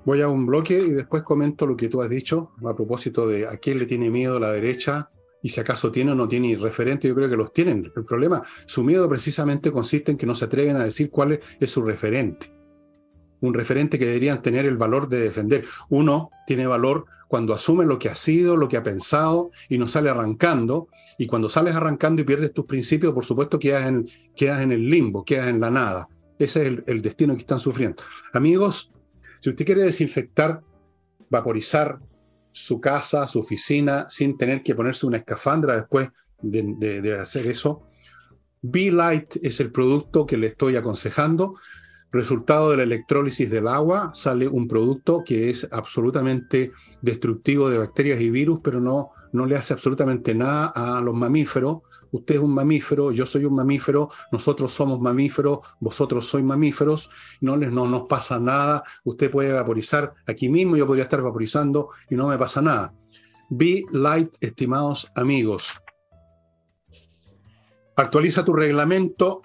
[0.09, 3.45] Voy a un bloque y después comento lo que tú has dicho a propósito de
[3.45, 5.11] a quién le tiene miedo la derecha
[5.43, 7.91] y si acaso tiene o no tiene referente, yo creo que los tienen.
[7.95, 11.69] El problema, su miedo precisamente consiste en que no se atreven a decir cuál es,
[11.69, 12.51] su referente.
[13.41, 15.63] Un referente que deberían tener el valor de defender.
[15.89, 19.87] Uno tiene valor cuando asume lo que ha sido, lo que ha pensado y no
[19.87, 20.87] sale arrancando.
[21.19, 24.89] Y cuando sales arrancando y pierdes tus principios, por supuesto quedas en, quedas en el
[24.89, 26.09] limbo, quedas en la nada.
[26.39, 28.01] Ese es el, el destino que están sufriendo.
[28.33, 28.91] Amigos,
[29.41, 30.61] si usted quiere desinfectar,
[31.29, 31.99] vaporizar,
[32.51, 36.09] su casa, su oficina, sin tener que ponerse una escafandra después
[36.41, 37.83] de, hacer eso.
[38.61, 41.55] Be Light es el producto que le estoy aconsejando.
[42.11, 46.71] Resultado de la electrólisis del agua, sale un producto que es absolutamente
[47.01, 51.81] destructivo de bacterias y virus, pero no, no le hace absolutamente nada a los mamíferos
[52.11, 57.09] usted es un mamífero, yo soy un mamífero, nosotros somos mamíferos, vosotros sois mamíferos,
[57.41, 62.15] no, no nos pasa nada, usted puede vaporizar aquí mismo, yo podría estar vaporizando y
[62.15, 62.93] no me pasa nada.
[63.49, 65.73] Be Light, estimados amigos.
[67.95, 69.41] Actualiza tu reglamento.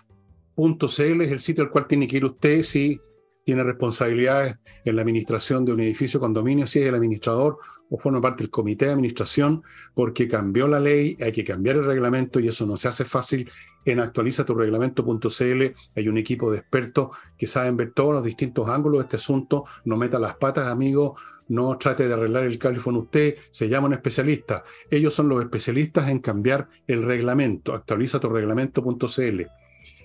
[0.56, 3.00] .cl es el sitio al cual tiene que ir usted si
[3.44, 7.58] tiene responsabilidades en la administración de un edificio, condominio, si es el administrador
[7.90, 9.62] o forma parte del comité de administración
[9.94, 13.50] porque cambió la ley, hay que cambiar el reglamento y eso no se hace fácil.
[13.84, 15.62] En actualizatureglamento.cl
[15.94, 19.64] hay un equipo de expertos que saben ver todos los distintos ángulos de este asunto.
[19.84, 21.16] No meta las patas, amigo,
[21.48, 24.64] no trate de arreglar el califón usted, se llama un especialista.
[24.90, 27.74] Ellos son los especialistas en cambiar el reglamento.
[27.74, 29.42] Actualizatureglamento.cl.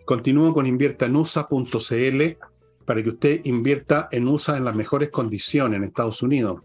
[0.05, 2.23] Continúo con inviertanusa.cl
[2.85, 6.61] para que usted invierta en USA en las mejores condiciones en Estados Unidos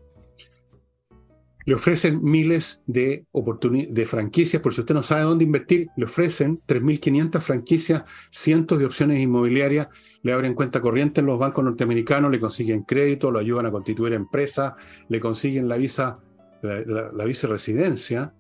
[1.67, 6.61] le ofrecen miles de, de franquicias, por si usted no sabe dónde invertir, le ofrecen
[6.67, 9.89] 3.500 franquicias, cientos de opciones inmobiliarias,
[10.23, 14.13] le abren cuenta corriente en los bancos norteamericanos, le consiguen crédito, lo ayudan a constituir
[14.13, 14.77] empresa,
[15.09, 16.19] le consiguen la visa,
[16.63, 18.35] la, la, residencia.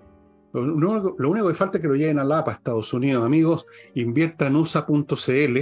[0.52, 0.62] Lo,
[1.18, 3.24] lo, único que falta es que lo lleven a LAPA, Estados Unidos.
[3.24, 5.58] Amigos, invierta en USA.cl.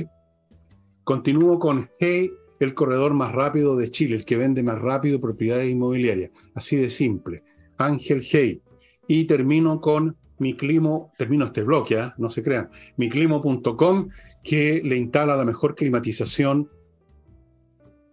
[1.04, 5.70] Continúo con Hey, el corredor más rápido de Chile, el que vende más rápido propiedades
[5.70, 6.30] inmobiliarias.
[6.54, 7.42] Así de simple.
[7.78, 8.62] Ángel Hey.
[9.06, 14.08] Y termino con mi climo, termino este bloque, no se crean, miclimo.com,
[14.42, 16.68] que le instala la mejor climatización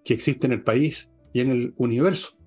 [0.03, 2.37] que existe en el país y en el universo,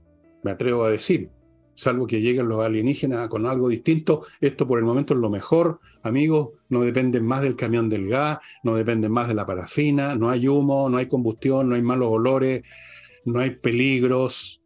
[0.43, 1.31] me atrevo a decir,
[1.75, 5.81] salvo que lleguen los alienígenas con algo distinto, esto por el momento es lo mejor,
[6.03, 10.31] amigos, no dependen más del camión del gas, no dependen más de la parafina, no
[10.31, 12.63] hay humo, no hay combustión, no hay malos olores,
[13.25, 14.62] no hay peligros,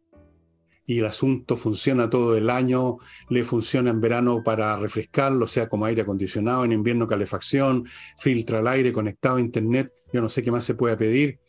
[0.89, 2.97] y el asunto funciona todo el año,
[3.29, 7.85] le funciona en verano para refrescarlo, sea como aire acondicionado, en invierno calefacción,
[8.17, 11.39] filtra el aire conectado a internet, yo no sé qué más se puede pedir,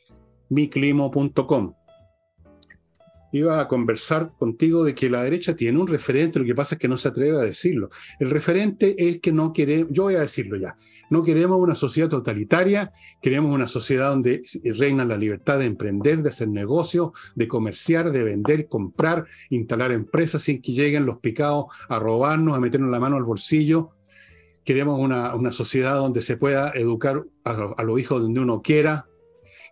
[0.50, 1.72] miclimo.com.
[3.30, 6.80] Iba a conversar contigo de que la derecha tiene un referente, lo que pasa es
[6.80, 7.90] que no se atreve a decirlo.
[8.18, 10.74] El referente es que no quiere, yo voy a decirlo ya,
[11.10, 16.30] no queremos una sociedad totalitaria, queremos una sociedad donde reina la libertad de emprender, de
[16.30, 21.98] hacer negocios, de comerciar, de vender, comprar, instalar empresas sin que lleguen los picados a
[21.98, 23.90] robarnos, a meternos la mano al bolsillo.
[24.64, 29.06] Queremos una, una sociedad donde se pueda educar a, los hijos donde uno quiera.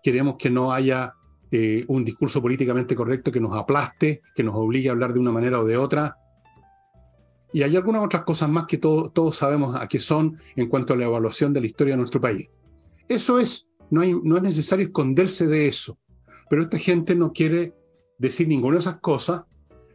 [0.03, 1.15] Queremos que no haya
[1.51, 5.33] eh, un discurso políticamente correcto que nos aplaste, que nos obligue a hablar de una
[5.33, 6.17] manera o de otra.
[7.53, 10.97] Y hay algunas otras cosas más que todos sabemos a qué son en cuanto a
[10.97, 12.49] la evaluación de la historia de nuestro país.
[13.09, 15.99] Eso es, no, hay, no es necesario esconderse de eso.
[16.51, 17.75] Pero esta gente no quiere
[18.19, 19.43] decir ninguna de esas cosas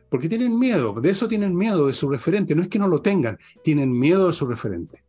[0.10, 2.54] porque tienen miedo, de eso tienen miedo, de su referente.
[2.54, 5.06] No es que no lo tengan, tienen miedo de su referente.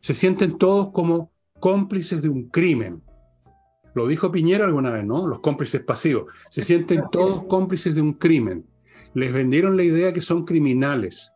[0.00, 3.02] Se sienten todos como cómplices de un crimen.
[3.94, 5.28] Lo dijo Piñera alguna vez, ¿no?
[5.28, 6.32] Los cómplices pasivos.
[6.50, 8.66] Se sienten todos cómplices de un crimen.
[9.14, 11.32] Les vendieron la idea que son criminales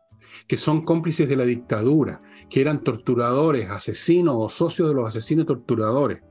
[0.47, 5.45] que son cómplices de la dictadura, que eran torturadores, asesinos o socios de los asesinos
[5.45, 6.21] torturadores,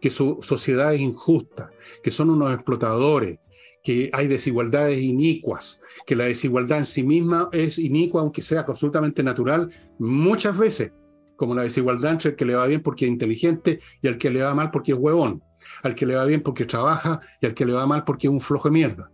[0.00, 1.70] que su sociedad es injusta,
[2.02, 3.38] que son unos explotadores,
[3.84, 9.22] que hay desigualdades inicuas, que la desigualdad en sí misma es inicua, aunque sea absolutamente
[9.22, 10.92] natural, muchas veces,
[11.36, 14.30] como la desigualdad entre el que le va bien porque es inteligente y al que
[14.30, 15.42] le va mal porque es huevón,
[15.82, 18.32] al que le va bien porque trabaja y al que le va mal porque es
[18.32, 19.11] un flojo de mierda.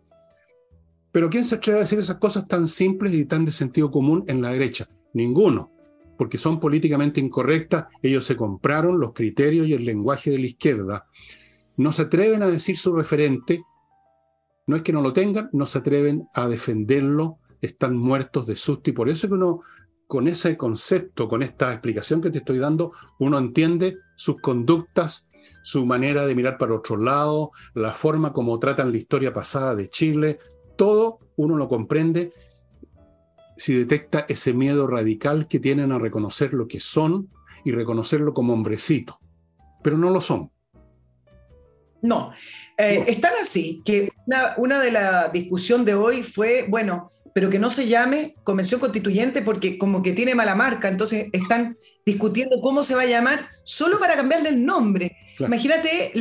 [1.12, 4.24] Pero ¿quién se atreve a decir esas cosas tan simples y tan de sentido común
[4.28, 4.88] en la derecha?
[5.14, 5.72] Ninguno,
[6.18, 7.86] porque son políticamente incorrectas.
[8.02, 11.06] Ellos se compraron los criterios y el lenguaje de la izquierda.
[11.76, 13.62] No se atreven a decir su referente.
[14.66, 17.38] No es que no lo tengan, no se atreven a defenderlo.
[17.62, 19.62] Están muertos de susto y por eso que uno,
[20.06, 25.28] con ese concepto, con esta explicación que te estoy dando, uno entiende sus conductas,
[25.62, 29.88] su manera de mirar para otro lado, la forma como tratan la historia pasada de
[29.88, 30.38] Chile,
[30.78, 32.32] todo uno lo comprende
[33.58, 37.28] si detecta ese miedo radical que tienen a reconocer lo que son
[37.64, 39.18] y reconocerlo como hombrecito,
[39.82, 40.50] pero no lo son.
[42.00, 42.32] No,
[42.78, 47.58] eh, están así, que una, una de la discusión de hoy fue, bueno, pero que
[47.58, 52.82] no se llame convención constituyente porque como que tiene mala marca, entonces están discutiendo cómo
[52.82, 55.16] se va a llamar solo para cambiarle el nombre.
[55.38, 56.12] Imagínate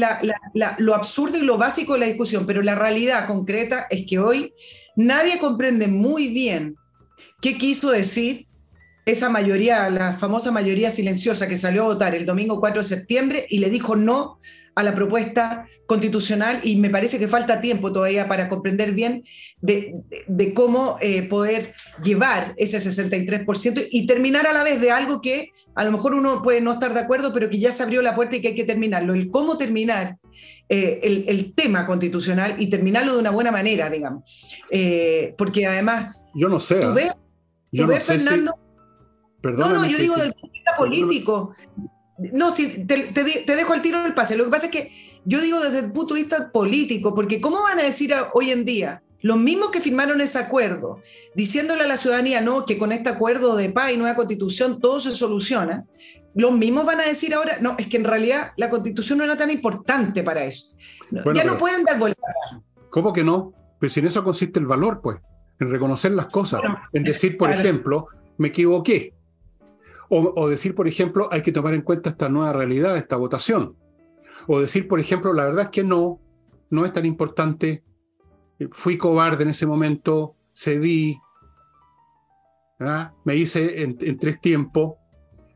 [0.78, 4.54] lo absurdo y lo básico de la discusión, pero la realidad concreta es que hoy
[4.96, 6.76] nadie comprende muy bien
[7.42, 8.47] qué quiso decir
[9.08, 13.46] esa mayoría, la famosa mayoría silenciosa que salió a votar el domingo 4 de septiembre
[13.50, 14.38] y le dijo no
[14.76, 19.24] a la propuesta constitucional y me parece que falta tiempo todavía para comprender bien
[19.62, 19.96] de,
[20.54, 25.86] cómo eh, poder llevar ese 63% y terminar a la vez de algo que a
[25.86, 28.36] lo mejor uno puede no estar de acuerdo, pero que ya se abrió la puerta
[28.36, 29.14] y que hay que terminarlo.
[29.14, 30.18] El cómo terminar
[30.68, 34.54] eh, el, tema constitucional y terminarlo de una buena manera, digamos.
[34.70, 36.14] Eh, porque además...
[36.36, 36.82] Yo no sé.
[36.82, 37.14] ¿Tú ves,
[37.72, 38.67] yo no sé Fernando?
[39.52, 41.54] No, no, yo digo del punto de vista político.
[42.34, 44.38] No, sí, te, dejo al tiro el pase.
[44.38, 44.92] Lo que pasa es que
[45.26, 48.66] yo digo desde el punto de vista político, porque ¿cómo van a decir hoy en
[48.66, 51.02] día los mismos que firmaron ese acuerdo,
[51.36, 55.00] diciéndole a la ciudadanía, no, que con este acuerdo de paz y nueva constitución todo
[55.00, 55.86] se soluciona,
[56.36, 59.36] los mismos van a decir ahora, no, es que en realidad la constitución no era
[59.36, 60.76] tan importante para eso.
[61.34, 62.22] ya no pueden dar vuelta.
[62.90, 63.54] ¿Cómo que no?
[63.80, 65.18] Pues si en eso consiste el valor, pues,
[65.60, 66.62] en reconocer las cosas,
[66.94, 68.08] en decir, por ejemplo,
[68.38, 69.14] me equivoqué,
[70.10, 73.76] o, decir, por ejemplo, hay que tomar en cuenta esta nueva realidad, esta votación.
[74.48, 76.22] O decir, por ejemplo, la verdad es que no,
[76.70, 77.84] no es tan importante,
[78.72, 81.20] fui cobarde en ese momento, cedí,
[83.24, 84.96] me hice en, tres tiempos,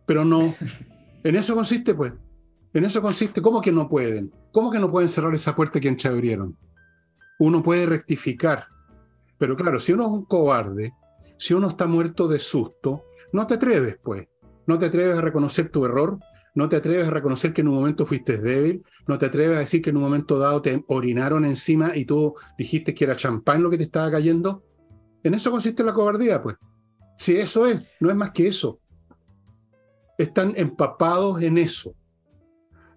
[0.06, 0.54] pero no.
[1.24, 2.14] En eso consiste, pues.
[2.74, 3.44] En eso consiste.
[3.44, 4.34] ¿Cómo que no pueden?
[4.52, 6.58] ¿Cómo que no pueden cerrar esa puerta que entreabrieron?
[7.38, 8.66] Uno puede rectificar.
[9.38, 10.96] Pero claro, si uno es un cobarde,
[11.38, 14.28] si uno está muerto de susto, no te atreves, pues.
[14.72, 16.18] No te atreves a reconocer tu error,
[16.56, 19.60] no te atreves a reconocer que en un momento fuiste débil, no te atreves a
[19.60, 23.62] decir que en un momento dado te orinaron encima y tú dijiste que era champán
[23.62, 24.64] lo que te estaba cayendo.
[25.24, 26.56] En eso consiste la cobardía, pues.
[27.18, 28.80] Si eso es, no es más que eso.
[30.18, 31.94] Están empapados en eso.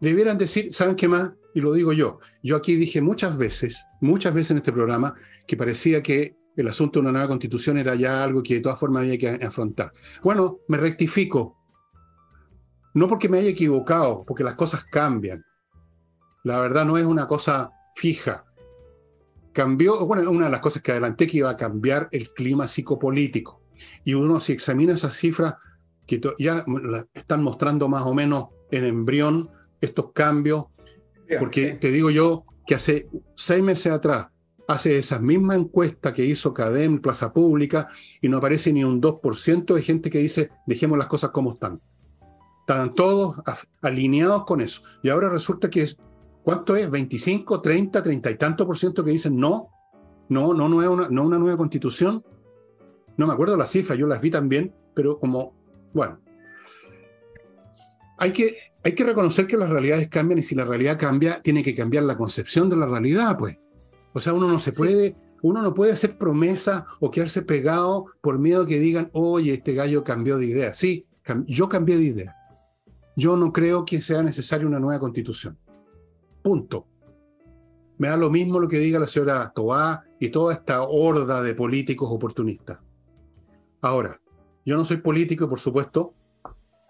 [0.00, 1.32] Debieran decir, ¿saben qué más?
[1.56, 2.20] Y lo digo yo.
[2.40, 7.00] Yo aquí dije muchas veces, muchas veces en este programa, que parecía que el asunto
[7.00, 9.92] de una nueva constitución era ya algo que de todas formas había que afrontar.
[10.22, 11.63] Bueno, me rectifico.
[12.94, 15.44] No porque me haya equivocado, porque las cosas cambian.
[16.44, 18.44] La verdad no es una cosa fija.
[19.52, 23.62] Cambió, bueno, una de las cosas que adelanté que iba a cambiar el clima psicopolítico.
[24.04, 25.54] Y uno si examina esas cifras
[26.07, 26.64] que ya
[27.14, 30.66] están mostrando más o menos en embrión estos cambios,
[31.38, 34.28] porque te digo yo que hace seis meses atrás
[34.66, 37.88] hace esa misma encuesta que hizo Cadem, Plaza Pública,
[38.20, 41.80] y no aparece ni un 2% de gente que dice, dejemos las cosas como están.
[42.66, 43.37] Están todos
[43.83, 44.81] alineados con eso.
[45.03, 45.98] Y ahora resulta que, es,
[46.42, 46.90] ¿cuánto es?
[46.90, 49.68] ¿25, 30, 30 y tanto por ciento que dicen no?
[50.31, 52.24] No, no, no es una, no una nueva constitución.
[53.18, 55.53] No me acuerdo las cifras, yo las vi también, pero como,
[55.92, 56.18] bueno.
[58.16, 61.62] Hay que, hay que reconocer que las realidades cambian y si la realidad cambia, tiene
[61.62, 63.59] que cambiar la concepción de la realidad, pues.
[64.14, 68.38] O sea, uno no se puede, uno no puede hacer promesa o quedarse pegado por
[68.38, 70.72] miedo que digan, oye, este gallo cambió de idea.
[70.72, 71.07] Sí,
[71.46, 72.37] yo cambié de idea.
[73.16, 75.59] Yo no creo que sea necesaria una nueva constitución.
[76.42, 76.87] Punto.
[77.98, 81.55] Me da lo mismo lo que diga la señora Toá y toda esta horda de
[81.55, 82.79] políticos oportunistas.
[83.81, 84.20] Ahora,
[84.64, 86.14] yo no soy político, por supuesto,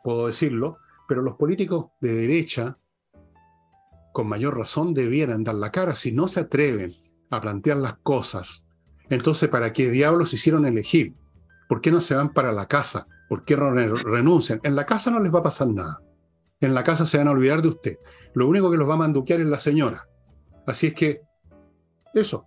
[0.03, 2.79] puedo decirlo, pero los políticos de derecha,
[4.13, 6.93] con mayor razón, debieran dar la cara si no se atreven
[7.31, 8.65] a plantear las cosas.
[9.11, 11.15] Entonces, ¿para qué diablos hicieron elegir?
[11.69, 13.07] ¿Por qué no se van para la casa?
[13.29, 14.61] ¿Por qué renuncian?
[14.63, 16.01] En la casa no les va a pasar nada.
[16.67, 17.99] En la casa se van a olvidar de usted.
[18.35, 20.07] Lo único que los va a manduquear es la señora.
[20.67, 21.21] Así es que,
[22.15, 22.47] eso.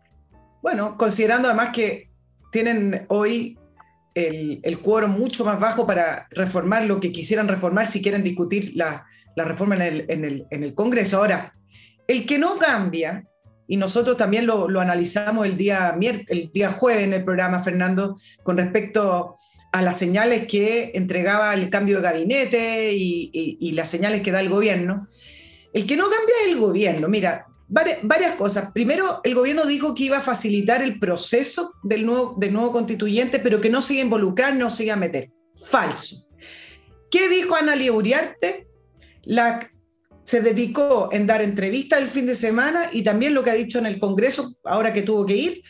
[0.62, 2.10] Bueno, considerando además que
[2.52, 3.58] tienen hoy
[4.16, 8.72] el, el quórum mucho más bajo para reformar lo que quisieran reformar si quieren discutir
[8.76, 11.18] la, reforma en el Congreso.
[11.18, 11.54] Ahora,
[12.08, 13.24] el que no cambia
[13.68, 18.58] y nosotros también lo, analizamos el día, el día jueves en el programa, Fernando, con
[18.58, 19.36] respecto a
[19.82, 25.08] las señales que entregaba el cambio de gabinete y, las señales que da el gobierno.
[25.73, 27.08] El que no cambia es el gobierno.
[27.08, 28.71] Mira, varias, cosas.
[28.71, 33.40] Primero, el gobierno dijo que iba a facilitar el proceso del nuevo, del nuevo constituyente,
[33.40, 35.30] pero que no se iba a involucrar, no se iba a meter.
[35.56, 36.28] Falso.
[37.12, 38.67] ¿Qué dijo Ana Uriarte?
[39.23, 39.60] La
[40.28, 43.80] se dedicó en dar entrevistas el fin de semana y también lo que ha dicho
[43.80, 45.63] en el Congreso, ahora que tuvo que ir,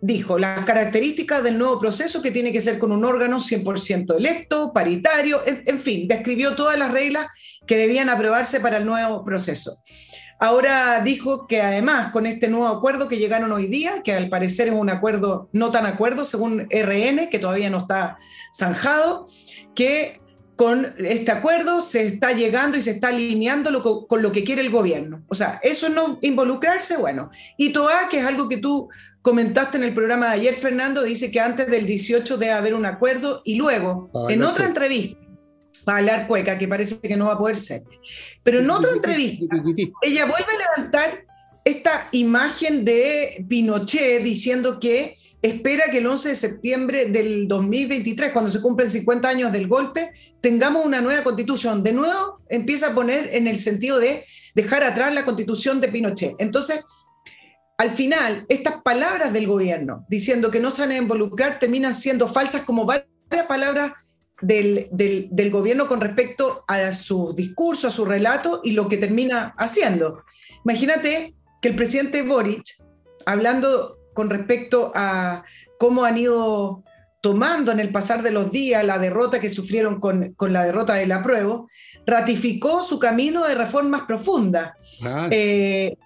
[0.00, 4.72] dijo las características del nuevo proceso que tiene que ser con un órgano 100% electo,
[4.72, 7.26] paritario, en, fin, describió todas las reglas
[7.66, 9.82] que debían aprobarse para el nuevo proceso.
[10.38, 14.68] Ahora dijo que además con este nuevo acuerdo que llegaron hoy día, que al parecer
[14.68, 18.18] es un acuerdo no tan acuerdo según RN, que todavía no está
[18.54, 19.28] zanjado,
[19.74, 20.20] que
[20.56, 24.70] con este acuerdo se está llegando y se está alineando con lo que quiere el
[24.70, 25.22] gobierno.
[25.28, 27.30] O sea, eso no involucrarse, bueno.
[27.58, 28.88] Y TOA, que es algo que tú
[29.20, 32.86] comentaste en el programa de ayer, Fernando, dice que antes del 18 debe haber un
[32.86, 35.20] acuerdo y luego, en otra entrevista,
[35.84, 37.82] para hablar cueca, que parece que no va a poder ser,
[38.42, 39.44] pero en otra entrevista,
[40.02, 41.24] ella vuelve a levantar
[41.64, 48.50] esta imagen de Pinochet diciendo que espera que el 11 de septiembre del 2023, cuando
[48.50, 51.82] se cumplen 50 años del golpe, tengamos una nueva constitución.
[51.82, 54.24] De nuevo, empieza a poner en el sentido de
[54.54, 56.34] dejar atrás la constitución de Pinochet.
[56.38, 56.80] Entonces,
[57.78, 62.26] al final, estas palabras del gobierno diciendo que no se van a involucrar terminan siendo
[62.26, 63.06] falsas como varias
[63.46, 63.92] palabras
[64.40, 69.54] del, del gobierno con respecto a su discurso, a su relato y lo que termina
[69.58, 70.24] haciendo.
[70.64, 72.64] Imagínate que el presidente Boric,
[73.26, 75.44] hablando con respecto a
[75.78, 76.82] cómo han ido
[77.20, 81.12] tomando en el pasar de los días la derrota que sufrieron con, la derrota del
[81.12, 81.68] apruebo,
[82.06, 84.72] ratificó su camino de reformas profundas.
[85.04, 85.28] Ah.
[85.30, 85.96] Eh,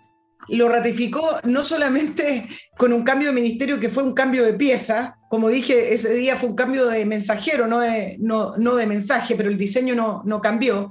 [0.49, 5.17] lo ratificó no solamente con un cambio de ministerio que fue un cambio de pieza,
[5.29, 9.51] como dije, ese día fue un cambio de mensajero, no de, no, de mensaje, pero
[9.51, 10.91] el diseño no, no cambió.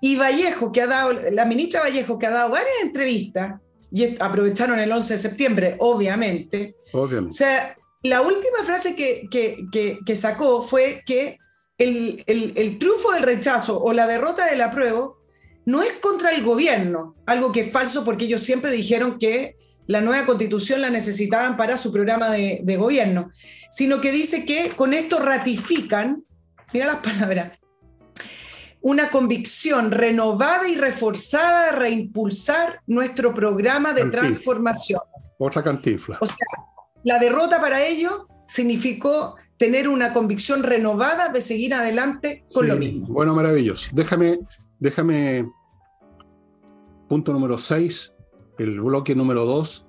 [0.00, 3.60] Y Vallejo, que ha dado, la ministra Vallejo, que ha dado varias entrevistas,
[3.92, 6.76] y aprovecharon el 11 de septiembre, obviamente.
[6.92, 11.38] O sea, la última frase que, que, sacó fue que
[11.76, 15.18] el, el, triunfo del rechazo o la derrota del apruebo
[15.66, 20.00] no es contra el gobierno, algo que es falso porque ellos siempre dijeron que la
[20.00, 23.30] nueva constitución la necesitaban para su programa de, de gobierno,
[23.70, 26.24] sino que dice que con esto ratifican,
[26.72, 27.58] mira las palabras,
[28.82, 35.00] una convicción renovada y reforzada de reimpulsar nuestro programa de transformación.
[35.38, 36.18] Otra cantinfla.
[36.20, 36.36] O sea,
[37.04, 43.06] la derrota para ellos significó tener una convicción renovada de seguir adelante con lo mismo.
[43.06, 43.90] Bueno, maravilloso.
[43.92, 44.40] Déjame,
[44.80, 45.48] déjame,
[47.08, 48.12] punto número 6,
[48.58, 49.88] el bloque número 2.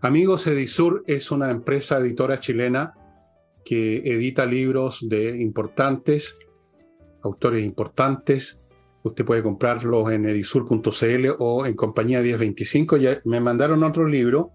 [0.00, 2.94] Amigos Edisur es una empresa editora chilena
[3.64, 6.34] que edita libros de importantes
[7.22, 8.62] autores importantes.
[9.02, 12.96] Usted puede comprarlos en edisur.cl o en compañía 1025.
[12.98, 14.52] Ya me mandaron otro libro,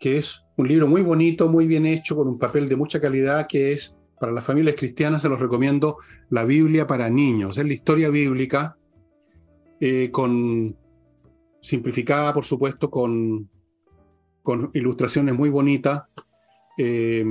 [0.00, 3.46] que es un libro muy bonito, muy bien hecho, con un papel de mucha calidad,
[3.48, 5.98] que es para las familias cristianas, se los recomiendo,
[6.30, 7.58] La Biblia para niños.
[7.58, 8.76] Es la historia bíblica,
[9.80, 10.76] eh, con,
[11.60, 13.50] simplificada, por supuesto, con,
[14.42, 16.04] con ilustraciones muy bonitas.
[16.78, 17.24] Eh,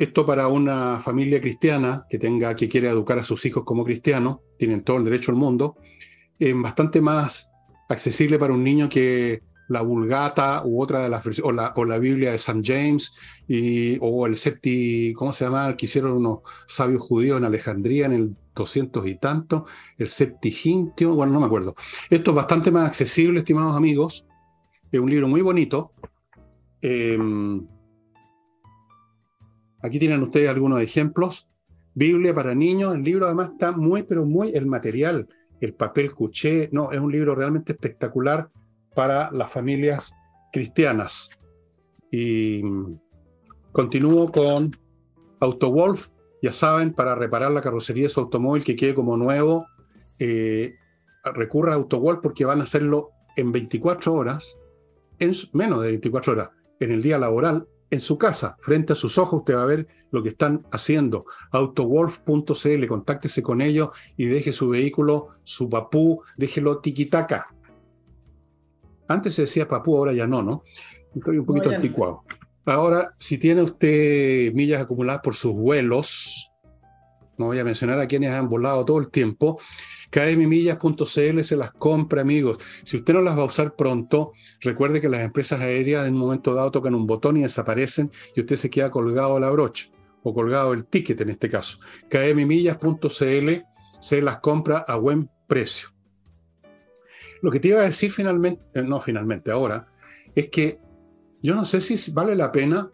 [0.00, 4.38] esto para una familia cristiana que tenga, que quiere educar a sus hijos como cristianos,
[4.58, 5.76] tienen todo el derecho al mundo,
[6.38, 7.50] es bastante más
[7.86, 11.98] accesible para un niño que la Vulgata u otra de las o la, o la
[11.98, 13.12] Biblia de San James
[13.46, 15.76] y, o el Septi, ¿cómo se llama?
[15.76, 19.66] Que hicieron unos sabios judíos en Alejandría en el 200 y tanto,
[19.98, 21.74] el Septigintio, bueno, no me acuerdo.
[22.08, 24.24] Esto es bastante más accesible, estimados amigos.
[24.90, 25.92] Es un libro muy bonito.
[26.80, 27.18] Eh,
[29.82, 31.48] Aquí tienen ustedes algunos ejemplos.
[31.94, 35.28] Biblia para niños, el libro además está muy, pero muy, el material,
[35.60, 38.48] el papel cuché, no, es un libro realmente espectacular
[38.94, 40.14] para las familias
[40.52, 41.30] cristianas.
[42.10, 42.62] Y
[43.72, 44.76] continúo con
[45.40, 46.08] AutoWolf,
[46.42, 49.66] ya saben, para reparar la carrocería de su automóvil que quede como nuevo,
[50.18, 50.74] eh,
[51.34, 54.56] recurra a AutoWolf porque van a hacerlo en 24 horas,
[55.18, 59.18] en menos de 24 horas, en el día laboral, en su casa, frente a sus
[59.18, 61.26] ojos, usted va a ver lo que están haciendo.
[61.50, 67.48] Autowolf.cl, contáctese con ellos y deje su vehículo, su papú, déjelo tiquitaca.
[69.08, 70.62] Antes se decía papú, ahora ya no, ¿no?
[71.14, 72.22] Estoy un poquito anticuado.
[72.64, 76.52] Ahora, si tiene usted millas acumuladas por sus vuelos,
[77.36, 79.58] no voy a mencionar a quienes han volado todo el tiempo,
[80.10, 82.58] kmmillas.cl se las compra, amigos.
[82.84, 86.20] Si usted no las va a usar pronto, recuerde que las empresas aéreas en un
[86.20, 89.86] momento dado tocan un botón y desaparecen y usted se queda colgado a la brocha
[90.22, 91.78] o colgado el ticket en este caso.
[92.10, 93.50] kmmillas.cl
[94.00, 95.90] se las compra a buen precio.
[97.42, 99.86] Lo que te iba a decir finalmente, eh, no finalmente ahora,
[100.34, 100.78] es que
[101.42, 102.90] yo no sé si vale la pena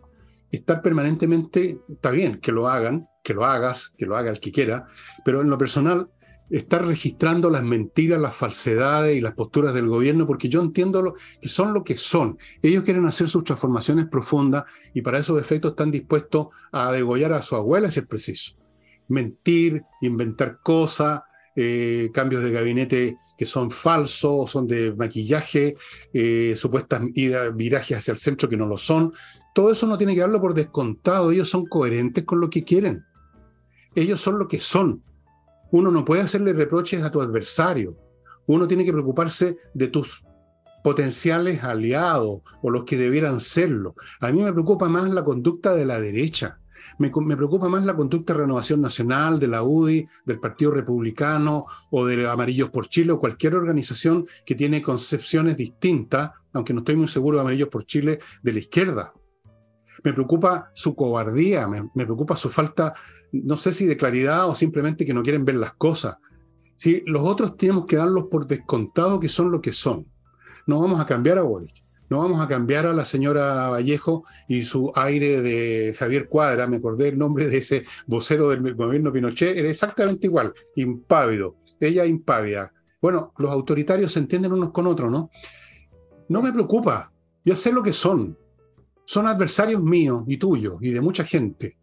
[0.50, 4.52] estar permanentemente, está bien que lo hagan, que lo hagas, que lo haga el que
[4.52, 4.86] quiera,
[5.24, 6.08] pero en lo personal
[6.50, 11.14] estar registrando las mentiras, las falsedades y las posturas del gobierno, porque yo entiendo lo,
[11.40, 12.38] que son lo que son.
[12.62, 17.42] Ellos quieren hacer sus transformaciones profundas y para esos efectos están dispuestos a degollar a
[17.42, 18.56] su abuela si es preciso.
[19.08, 21.22] Mentir, inventar cosas,
[21.54, 25.76] eh, cambios de gabinete que son falsos, son de maquillaje,
[26.12, 27.02] eh, supuestas
[27.54, 29.12] virajes hacia el centro que no lo son.
[29.54, 31.30] Todo eso no tiene que darlo por descontado.
[31.30, 33.04] Ellos son coherentes con lo que quieren.
[33.94, 35.02] Ellos son lo que son
[35.70, 37.96] uno no puede hacerle reproches a tu adversario.
[38.46, 40.24] Uno tiene que preocuparse de tus
[40.82, 43.96] potenciales aliados o los que debieran serlo.
[44.20, 46.60] A mí me preocupa más la conducta de la derecha.
[46.98, 52.06] Me, preocupa más la conducta de Renovación Nacional, de la UDI, del Partido Republicano o
[52.06, 57.08] de Amarillos por Chile o cualquier organización que tiene concepciones distintas, aunque no estoy muy
[57.08, 59.12] seguro de Amarillos por Chile, de la izquierda.
[60.04, 62.94] Me preocupa su cobardía, me, me preocupa su falta
[63.44, 66.16] no sé si de claridad o simplemente que no quieren ver las cosas.
[66.76, 70.06] Si los otros tenemos que darlos por descontado que son lo que son.
[70.66, 74.62] No vamos a cambiar a Boric, no vamos a cambiar a la señora Vallejo y
[74.62, 79.56] su aire de Javier Cuadra, me acordé el nombre de ese vocero del gobierno Pinochet,
[79.56, 82.72] era exactamente igual, impávido, ella impávida.
[83.00, 85.30] Bueno, los autoritarios se entienden unos con otros, ¿no?
[86.28, 87.12] No me preocupa,
[87.44, 88.36] yo sé lo que son.
[89.04, 91.76] Son adversarios míos y tuyos y de mucha gente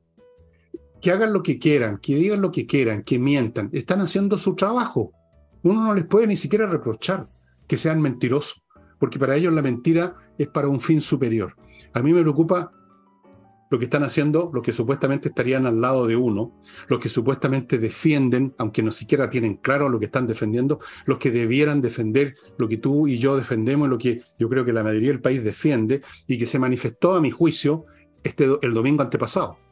[1.03, 4.55] que hagan lo que quieran, que digan lo que quieran, que mientan, están haciendo su
[4.55, 5.11] trabajo.
[5.61, 7.27] Uno no les puede ni siquiera reprochar
[7.67, 8.63] que sean mentirosos,
[8.99, 11.57] porque para ellos la mentira es para un fin superior.
[11.93, 12.71] A mí me preocupa
[13.69, 17.79] lo que están haciendo, los que supuestamente estarían al lado de uno, los que supuestamente
[17.79, 22.69] defienden, aunque no siquiera tienen claro lo que están defendiendo, los que debieran defender lo
[22.69, 26.01] que tú y yo defendemos, lo que yo creo que la mayoría del país defiende
[26.27, 27.87] y que se manifestó a mi juicio
[28.23, 29.62] este, el domingo antepasado.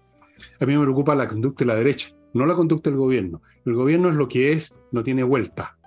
[0.60, 3.42] A mí me preocupa la conducta de la derecha, no la conducta del gobierno.
[3.66, 5.78] El gobierno es lo que es, no tiene vuelta,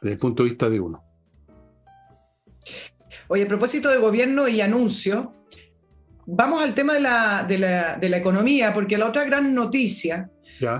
[0.00, 1.02] desde el punto de vista de uno.
[3.28, 5.32] Oye, a propósito de gobierno y anuncio,
[6.26, 7.00] vamos al tema de
[7.58, 10.30] la, economía, porque la otra gran noticia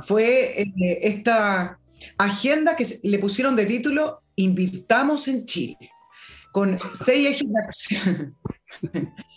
[0.03, 1.78] fue eh, esta
[2.18, 5.91] agenda que le pusieron de título Invirtamos en Chile,
[6.53, 8.37] con seis ejes de acción.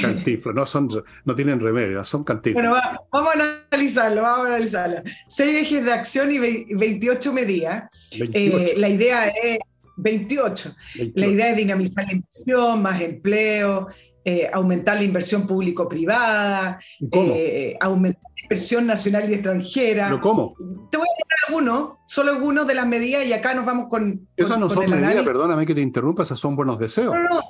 [0.00, 0.88] Cantiflos, no, son,
[1.24, 2.64] no tienen remedio, son cantiflos.
[2.64, 2.80] Bueno,
[3.12, 5.02] vamos a analizarlo, vamos a analizarlo.
[5.28, 7.84] Seis ejes de acción y 28 medidas.
[8.12, 9.58] Eh, la idea es
[9.96, 10.72] 28.
[11.14, 13.88] La idea es dinamizar la inversión, más empleo,
[14.24, 16.78] eh, aumentar la inversión público-privada,
[17.12, 20.08] eh, aumentar la inversión nacional y extranjera.
[20.08, 20.54] ¿Lo cómo?
[20.90, 24.28] Te voy a poner algunos, solo algunos de las medidas y acá nos vamos con.
[24.36, 27.14] Esas no son medidas, perdóname que te interrumpa, esas son buenos deseos.
[27.14, 27.40] No, no,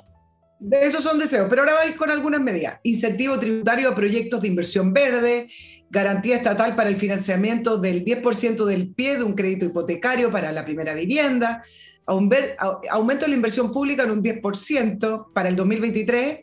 [0.59, 2.79] de esos son deseos, pero ahora vais con algunas medidas.
[2.83, 5.49] Incentivo tributario a proyectos de inversión verde,
[5.89, 10.65] garantía estatal para el financiamiento del 10% del pie de un crédito hipotecario para la
[10.65, 11.63] primera vivienda,
[12.05, 16.39] aumento de la inversión pública en un 10% para el 2023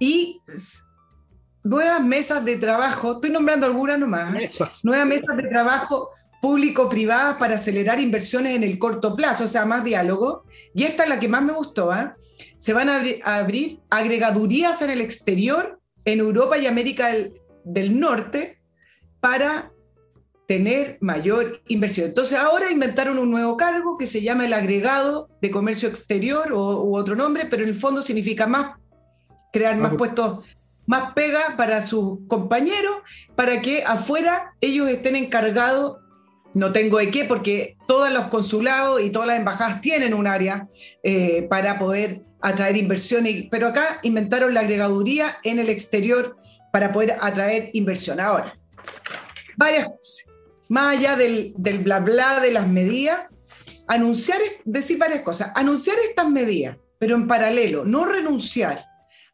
[0.00, 0.40] y
[1.62, 4.50] nuevas mesas de trabajo, estoy nombrando algunas nomás, ¿eh?
[4.82, 6.10] nuevas mesas de trabajo
[6.42, 10.44] público-privadas para acelerar inversiones en el corto plazo, o sea, más diálogo.
[10.74, 12.10] Y esta es la que más me gustó, ¿eh?
[12.64, 17.14] Se van a, abrir agregadurías en el exterior, en Europa y América
[17.62, 18.58] del, Norte,
[19.20, 19.70] para
[20.48, 22.06] tener mayor inversión.
[22.06, 26.84] Entonces ahora inventaron un nuevo cargo que se llama el agregado de comercio exterior o,
[26.84, 28.78] u otro nombre, pero en el fondo significa más,
[29.52, 30.46] crear más puestos,
[30.86, 32.96] más pega para sus compañeros,
[33.36, 35.98] para que afuera ellos estén encargados
[36.54, 40.68] no tengo de qué, porque todos los consulados y todas las embajadas tienen un área
[41.02, 46.36] eh, para poder atraer inversión, pero acá inventaron la agregaduría en el exterior
[46.70, 48.20] para poder atraer inversión.
[48.20, 48.58] Ahora,
[49.56, 50.30] varias cosas.
[50.68, 53.20] Más allá del, del bla bla de las medidas,
[53.86, 58.84] anunciar, decir varias cosas, anunciar estas medidas, pero en paralelo, no renunciar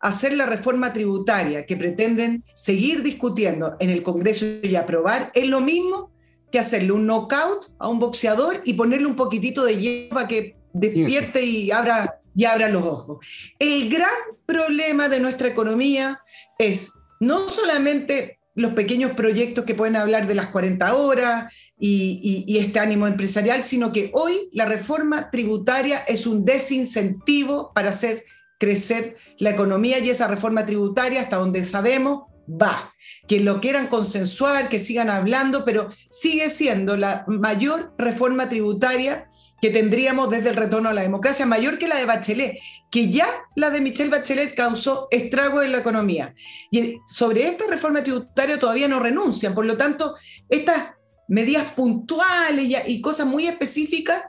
[0.00, 5.46] a hacer la reforma tributaria que pretenden seguir discutiendo en el Congreso y aprobar, es
[5.46, 6.12] lo mismo
[6.50, 11.42] que hacerle un knockout a un boxeador y ponerle un poquitito de para que despierte
[11.42, 13.18] y abra, y abra los ojos.
[13.58, 14.08] El gran
[14.46, 16.22] problema de nuestra economía
[16.58, 22.56] es no solamente los pequeños proyectos que pueden hablar de las 40 horas y, y,
[22.56, 28.24] este ánimo empresarial, sino que hoy la reforma tributaria es un desincentivo para hacer
[28.58, 32.94] crecer la economía y esa reforma tributaria, hasta donde sabemos, va.
[33.28, 39.28] Que lo quieran consensuar, que sigan hablando, pero sigue siendo la mayor reforma tributaria
[39.60, 42.58] que tendríamos desde el retorno a la democracia, mayor que la de Bachelet,
[42.90, 46.34] que ya la de Michelle Bachelet causó estragos en la economía.
[46.70, 50.16] Y sobre esta reforma tributaria todavía no renuncian, por lo tanto,
[50.48, 50.90] estas
[51.28, 54.24] medidas puntuales y, cosas muy específicas,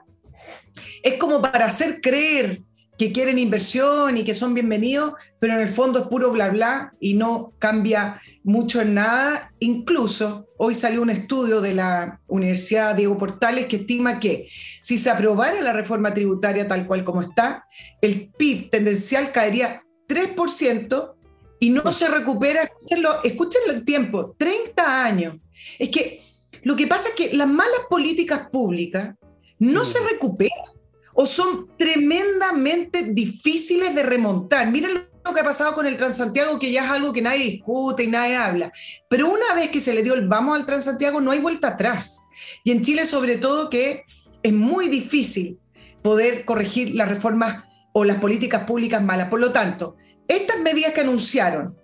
[1.01, 2.61] es como para hacer creer
[3.01, 6.93] que quieren inversión y que son bienvenidos, pero en el fondo es puro bla bla
[6.99, 9.51] y no cambia mucho en nada.
[9.57, 14.49] Incluso hoy salió un estudio de la Universidad Diego Portales que estima que
[14.83, 17.65] si se aprobara la reforma tributaria tal cual como está,
[18.03, 21.13] el PIB tendencial caería 3%
[21.59, 25.37] y no se recupera, escúchenlo, escúchenlo el tiempo, 30 años.
[25.79, 26.21] Es que
[26.61, 29.15] lo que pasa es que las malas políticas públicas
[29.57, 30.80] no se recuperan
[31.13, 34.71] o son tremendamente difíciles de remontar.
[34.71, 38.03] Miren lo que ha pasado con el Transantiago, que ya es algo que nadie discute
[38.03, 38.71] y nadie habla.
[39.09, 42.27] Pero una vez que se le dio el vamos al Transantiago, no hay vuelta atrás.
[42.63, 44.03] Y en Chile, sobre todo, que
[44.41, 45.59] es muy difícil
[46.01, 49.29] poder corregir las reformas o las políticas públicas malas.
[49.29, 49.97] Por lo tanto,
[50.27, 51.77] estas medidas que anunciaron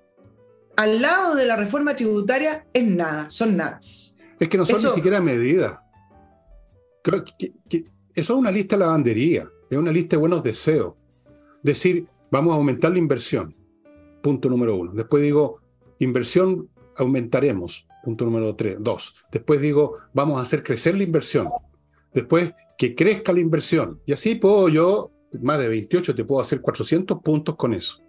[0.76, 4.18] al lado de la reforma tributaria es nada, son nuts.
[4.40, 5.78] Es que no son ni siquiera medidas.
[8.18, 10.96] Eso es una lista de lavandería, es una lista de buenos deseos.
[11.62, 13.56] Decir, vamos a aumentar la inversión,
[14.24, 14.92] punto número uno.
[14.92, 15.62] Después digo,
[16.00, 19.16] inversión aumentaremos, punto número tres, dos.
[19.32, 21.48] Después digo, vamos a hacer crecer la inversión.
[22.12, 24.02] Después, que crezca la inversión.
[24.08, 28.02] Y así puedo yo, más de 28, te puedo hacer 400 puntos con eso.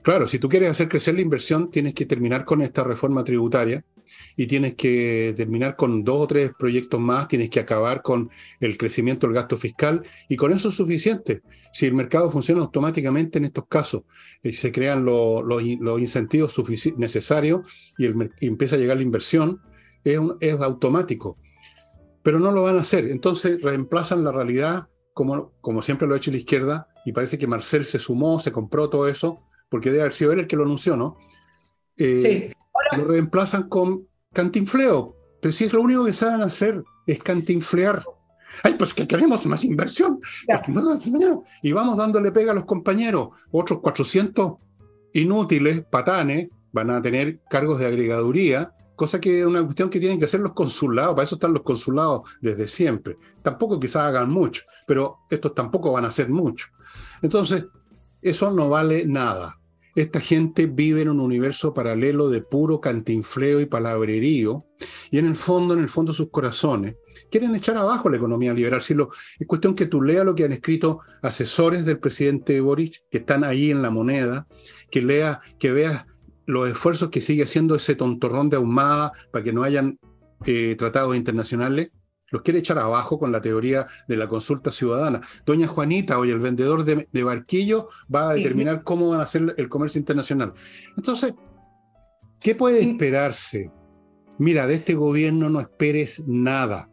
[0.00, 3.84] Claro, si tú quieres hacer crecer la inversión, tienes que terminar con esta reforma tributaria
[4.36, 8.30] y tienes que terminar con dos o tres proyectos más, tienes que acabar con
[8.60, 11.42] el crecimiento del gasto fiscal y con eso es suficiente.
[11.72, 14.02] Si el mercado funciona automáticamente en estos casos,
[14.42, 16.54] eh, se crean los incentivos
[16.96, 18.06] necesarios y,
[18.46, 19.60] empieza a llegar la inversión,
[20.04, 21.38] es, es automático.
[22.22, 23.10] Pero no lo van a hacer.
[23.10, 27.46] Entonces reemplazan la realidad como, como siempre lo ha hecho la izquierda y parece que
[27.46, 30.64] Marcel se sumó, se compró todo eso porque debe haber sido él el que lo
[30.64, 31.16] anunció, ¿no?
[31.96, 32.52] Eh, sí.
[32.96, 35.16] Lo reemplazan con cantinfleo.
[35.40, 38.02] Pero si es lo único que saben hacer, es cantinflear.
[38.62, 40.18] Ay, pues que queremos más inversión.
[41.62, 43.28] Y vamos dándole pega a los compañeros.
[43.50, 44.54] Otros 400
[45.12, 50.18] inútiles, patanes, van a tener cargos de agregaduría, cosa que es una cuestión que tienen
[50.18, 51.14] que hacer los consulados.
[51.14, 53.16] Para eso están los consulados desde siempre.
[53.42, 56.68] Tampoco quizás hagan mucho, pero estos tampoco van a hacer mucho.
[57.22, 57.64] Entonces,
[58.22, 59.58] eso no vale nada.
[59.96, 64.66] Esta gente vive en un universo paralelo de puro cantinfleo y palabrerío,
[65.10, 66.96] y en el fondo, en el fondo sus corazones,
[67.30, 68.82] quieren echar abajo la economía liberal.
[68.82, 69.08] Si lo,
[69.40, 73.42] es cuestión que tú leas lo que han escrito asesores del presidente Boric, que están
[73.42, 74.46] ahí en la moneda,
[74.90, 76.04] que lea, que veas
[76.44, 79.98] los esfuerzos que sigue haciendo ese tontorrón de ahumada para que no hayan
[80.44, 81.88] eh, tratados internacionales
[82.36, 85.20] los quiere echar abajo con la teoría de la consulta ciudadana.
[85.44, 89.68] Doña Juanita, hoy el vendedor de, barquillo va a determinar cómo van a hacer el
[89.68, 90.52] comercio internacional.
[90.96, 91.34] Entonces,
[92.40, 93.70] ¿qué puede esperarse?
[94.38, 96.90] Mira, de este gobierno no esperes nada.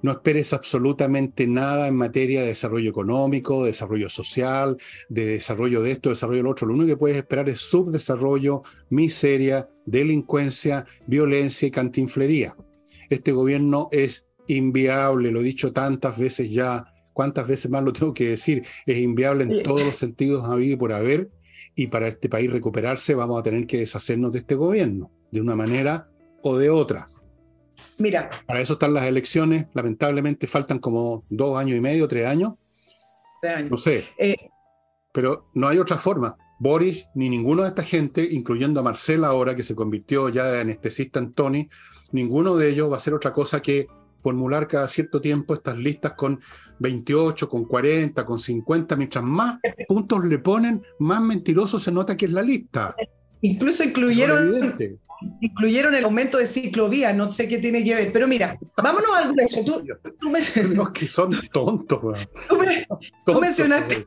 [0.00, 4.76] No esperes absolutamente nada en materia de desarrollo económico, de desarrollo social,
[5.08, 6.68] de desarrollo de esto, de desarrollo de lo otro.
[6.68, 12.54] Lo único que puedes esperar es subdesarrollo, miseria, delincuencia, violencia y cantinflería.
[13.10, 18.14] Este gobierno es inviable, lo he dicho tantas veces ya, cuántas veces más lo tengo
[18.14, 21.30] que decir, es inviable en todos los sentidos habido y por haber,
[21.74, 25.54] y para este país recuperarse vamos a tener que deshacernos de este gobierno, de una
[25.54, 26.08] manera
[26.42, 27.08] o de otra.
[27.98, 28.30] Mira.
[28.46, 32.54] Para eso están las elecciones, lamentablemente faltan como dos años y medio, tres años.
[33.70, 34.04] No sé.
[34.18, 34.36] Eh,
[35.12, 36.36] pero no hay otra forma.
[36.58, 40.60] Boris ni ninguno de esta gente, incluyendo a Marcela ahora, que se convirtió ya de
[40.60, 41.68] anestesista en Tony,
[42.12, 43.86] ninguno de ellos va a hacer otra cosa que
[44.20, 46.40] formular cada cierto tiempo estas listas con
[46.78, 49.58] 28, con 40, con 50, mientras más
[49.88, 52.94] puntos le ponen, más mentiroso se nota que es la lista.
[53.40, 54.74] Incluso incluyeron,
[55.40, 59.32] incluyeron el aumento de ciclovía, no sé qué tiene que ver, pero mira, vámonos al
[59.32, 59.64] grueso.
[59.64, 59.82] Tú,
[60.74, 62.28] Los que son tontos.
[63.24, 64.06] tú mencionaste,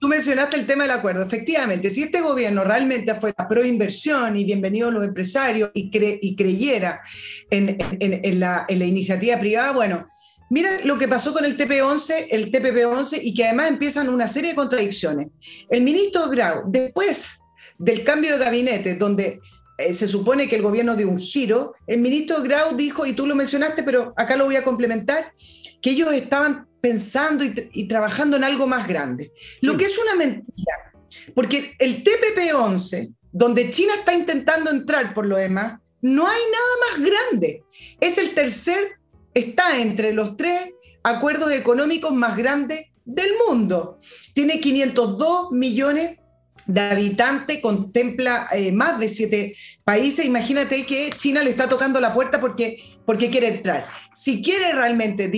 [0.00, 1.22] Tú mencionaste el tema del acuerdo.
[1.22, 7.02] Efectivamente, si este gobierno realmente fuera pro inversión y bienvenidos los empresarios y, y creyera
[7.50, 10.08] en, la, iniciativa privada, bueno,
[10.48, 14.50] mira lo que pasó con el TP11, el TPP-11 y que además empiezan una serie
[14.50, 15.28] de contradicciones.
[15.68, 17.38] El ministro Grau, después
[17.76, 19.40] del cambio de gabinete, donde
[19.76, 23.26] eh, se supone que el gobierno dio un giro, el ministro Grau dijo, y tú
[23.26, 25.34] lo mencionaste, pero acá lo voy a complementar,
[25.80, 29.32] que ellos estaban pensando y, trabajando en algo más grande.
[29.60, 30.92] Lo que es una mentira,
[31.34, 37.10] porque el TPP-11, donde China está intentando entrar por lo demás, no hay nada más
[37.10, 37.64] grande.
[38.00, 38.98] Es el tercer,
[39.34, 40.72] está entre los tres
[41.02, 43.98] acuerdos económicos más grandes del mundo.
[44.34, 46.19] Tiene 502 millones
[46.66, 49.54] de habitante contempla eh, más de siete
[49.84, 50.24] países.
[50.24, 53.84] Imagínate que China le está tocando la puerta porque, porque quiere entrar.
[54.12, 55.30] Si quiere realmente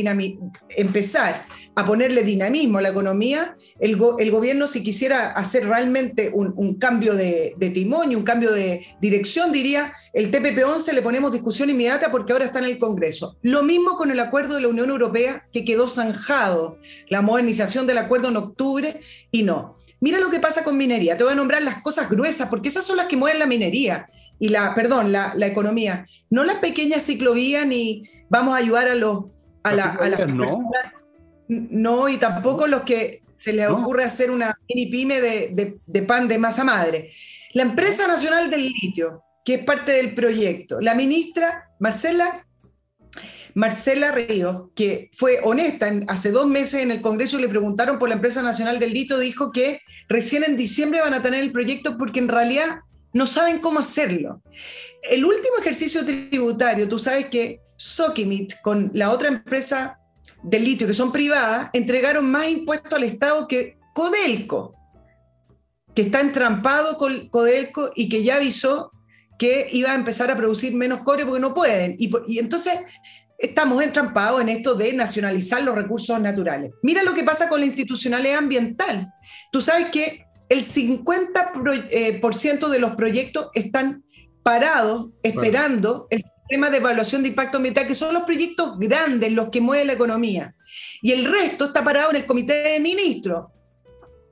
[0.71, 7.15] empezar a ponerle dinamismo a la economía, el, gobierno si quisiera hacer realmente un, cambio
[7.15, 12.11] de, de, timón y un cambio de dirección, diría, el TPP-11 le ponemos discusión inmediata
[12.11, 13.39] porque ahora está en el Congreso.
[13.43, 17.99] Lo mismo con el acuerdo de la Unión Europea que quedó zanjado, la modernización del
[17.99, 19.01] acuerdo en octubre
[19.31, 19.77] y no.
[20.03, 21.17] Mira lo que pasa con minería.
[21.17, 24.09] Te voy a nombrar las cosas gruesas, porque esas son las que mueven la minería
[24.37, 26.05] y la, perdón, la, economía.
[26.29, 29.27] No las pequeñas ciclovías ni vamos a ayudar a los
[29.63, 30.59] a, las personas.
[31.47, 36.27] No, y tampoco los que se les ocurre hacer una mini pyme de, de pan
[36.27, 37.13] de masa madre.
[37.53, 42.45] La empresa nacional del litio, que es parte del proyecto, la ministra Marcela
[43.55, 48.15] Marcela Ríos, que fue honesta, hace dos meses en el Congreso le preguntaron por la
[48.15, 52.21] empresa nacional del Lito, dijo que recién en diciembre van a tener el proyecto porque
[52.21, 52.81] en realidad
[53.13, 54.43] no saben cómo hacerlo.
[55.03, 59.99] El último ejercicio tributario, tú sabes que Sokimit con la otra empresa
[60.43, 64.75] del litio, que son privadas, entregaron más impuestos al Estado que Codelco,
[65.95, 68.93] que está entrampado con Codelco y que ya avisó
[69.39, 71.97] que iba a empezar a producir menos cobre porque no pueden.
[71.99, 72.75] Y, y entonces
[73.43, 76.71] estamos entrampados en esto de nacionalizar los recursos naturales.
[76.83, 79.13] Mira lo que pasa con la institucionalidad ambiental.
[79.51, 84.05] Tú sabes que el 50% eh, de los proyectos están
[84.45, 89.49] parados esperando el sistema de evaluación de impacto ambiental, que son los proyectos grandes, los
[89.49, 90.55] que mueven la economía.
[91.01, 93.47] Y el resto está parado en el comité de ministros,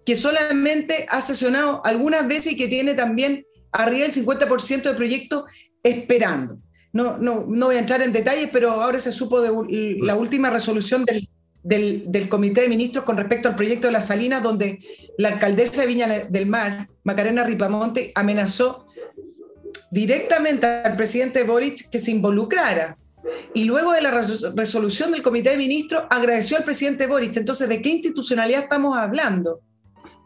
[0.06, 5.44] que solamente ha sesionado algunas veces y que tiene también arriba el 50% de proyectos
[5.82, 6.58] esperando
[6.92, 10.50] no, no, no voy a entrar en detalles, pero ahora se supo de la última
[10.50, 11.28] resolución del,
[11.62, 14.80] del, Comité de Ministros con respecto al proyecto de las Salinas, donde
[15.18, 18.86] la alcaldesa de Viña del Mar, Macarena Ripamonte, amenazó
[19.90, 22.96] directamente al presidente Boric que se involucrara.
[23.54, 27.36] Y luego de la resolución del Comité de Ministros, agradeció al presidente Boric.
[27.36, 29.60] Entonces, ¿de qué institucionalidad estamos hablando?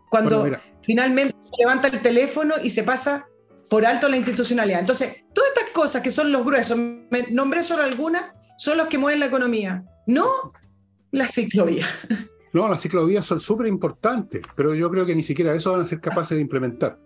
[0.09, 0.49] Cuando
[0.83, 3.27] finalmente se levanta el teléfono y se pasa
[3.69, 4.81] por alto la institucionalidad.
[4.81, 8.99] Entonces, todas estas cosas que son los gruesos, me nombré solo algunas, son los que
[8.99, 10.27] mueven la economía, no
[11.11, 11.87] la ciclovía.
[12.53, 15.87] No, las ciclovías son súper importantes, pero yo creo que ni siquiera eso van a
[15.87, 17.01] ser capaces de implementar.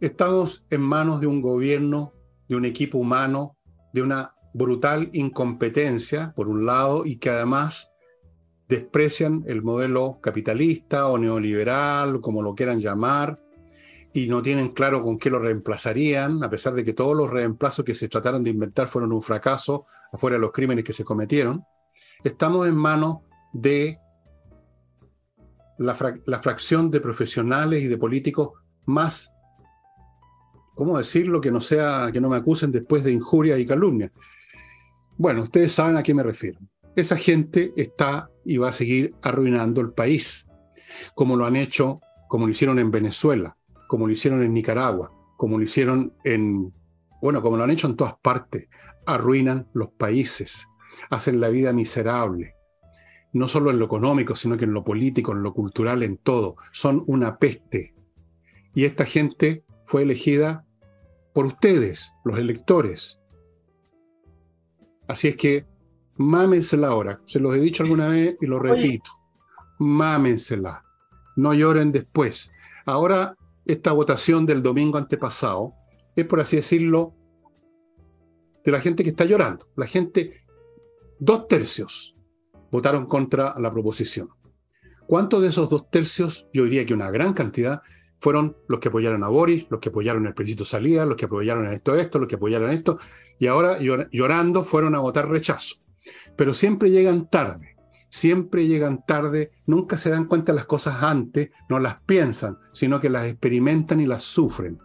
[0.00, 2.12] Estamos en manos de un gobierno,
[2.48, 3.56] de un equipo humano,
[3.92, 7.92] de una brutal incompetencia, por un lado, y que además
[8.68, 13.40] desprecian el modelo capitalista o neoliberal, como lo quieran llamar,
[14.12, 17.84] y no tienen claro con qué lo reemplazarían, a pesar de que todos los reemplazos
[17.84, 21.64] que se trataron de inventar fueron un fracaso, afuera de los crímenes que se cometieron,
[22.24, 23.18] estamos en manos
[23.52, 23.98] de
[25.78, 28.50] la, fracción de profesionales y de políticos
[28.86, 29.34] más,
[30.74, 31.40] ¿cómo decirlo?
[31.40, 34.12] Que no sea, que no me acusen después de injuria y calumnia.
[35.16, 36.58] Bueno, ustedes saben a qué me refiero.
[36.96, 40.46] Esa gente está y va a seguir arruinando el país,
[41.14, 43.56] como lo han hecho, como lo hicieron en Venezuela,
[43.90, 46.72] como lo hicieron en Nicaragua, como lo hicieron en,
[47.20, 48.68] bueno, como lo han hecho en todas partes,
[49.04, 50.68] arruinan los países,
[51.10, 52.54] hacen la vida miserable,
[53.32, 56.54] no solo en lo económico, sino que en lo político, en lo cultural, en todo.
[56.70, 57.96] Son una peste.
[58.74, 60.64] Y esta gente fue elegida
[61.34, 63.20] por ustedes, los electores.
[65.08, 65.66] Así es que
[66.16, 67.22] mámensela ahora.
[67.26, 69.10] Se los he dicho alguna vez y lo repito.
[69.80, 70.84] Mámensela.
[71.34, 72.52] No lloren después.
[72.86, 75.74] Ahora esta votación del domingo antepasado
[76.16, 77.14] es, por así decirlo,
[78.64, 79.68] de la gente que está llorando.
[79.76, 80.44] La gente,
[81.18, 82.16] dos tercios
[82.70, 84.28] votaron contra la proposición.
[85.06, 86.48] ¿Cuántos de esos dos tercios?
[86.52, 87.82] Yo diría que una gran cantidad
[88.20, 91.66] fueron los que apoyaron a Boris, los que apoyaron el plebiscito salida, los que apoyaron
[91.66, 92.98] a esto, esto, los que apoyaron esto,
[93.38, 95.76] y ahora llorando fueron a votar rechazo.
[96.36, 97.69] Pero siempre llegan tarde
[98.10, 103.00] siempre llegan tarde, nunca se dan cuenta de las cosas antes, no las piensan, sino
[103.00, 104.78] que las experimentan y las sufren.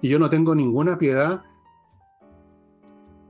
[0.00, 1.42] Y yo no tengo ninguna piedad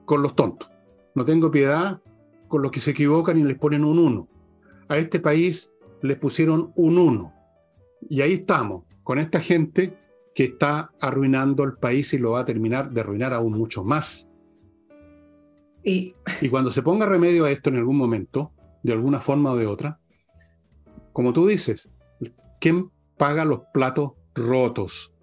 [0.06, 0.70] con los tontos,
[1.14, 2.00] no tengo piedad
[2.48, 4.28] con los que se equivocan y les ponen un uno.
[4.88, 5.72] A este país
[6.02, 7.34] les pusieron un uno.
[8.08, 9.98] Y ahí estamos, con esta gente
[10.34, 14.28] que está arruinando el país y lo va a terminar de arruinar aún mucho más.
[15.84, 19.56] Y, y cuando se ponga remedio a esto en algún momento, de alguna forma o
[19.56, 19.98] de otra.
[21.12, 21.90] Como tú dices,
[22.60, 25.14] ¿quién paga los platos rotos?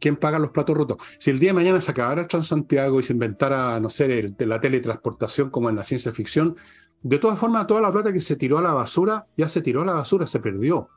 [0.00, 0.96] ¿Quién paga los platos rotos?
[1.20, 4.60] Si el día de mañana se acabara el Transantiago y se inventara, no sé, la
[4.60, 6.56] teletransportación como en la ciencia ficción,
[7.02, 9.82] de todas formas, toda la plata que se tiró a la basura, ya se tiró
[9.82, 10.88] a la basura, se perdió.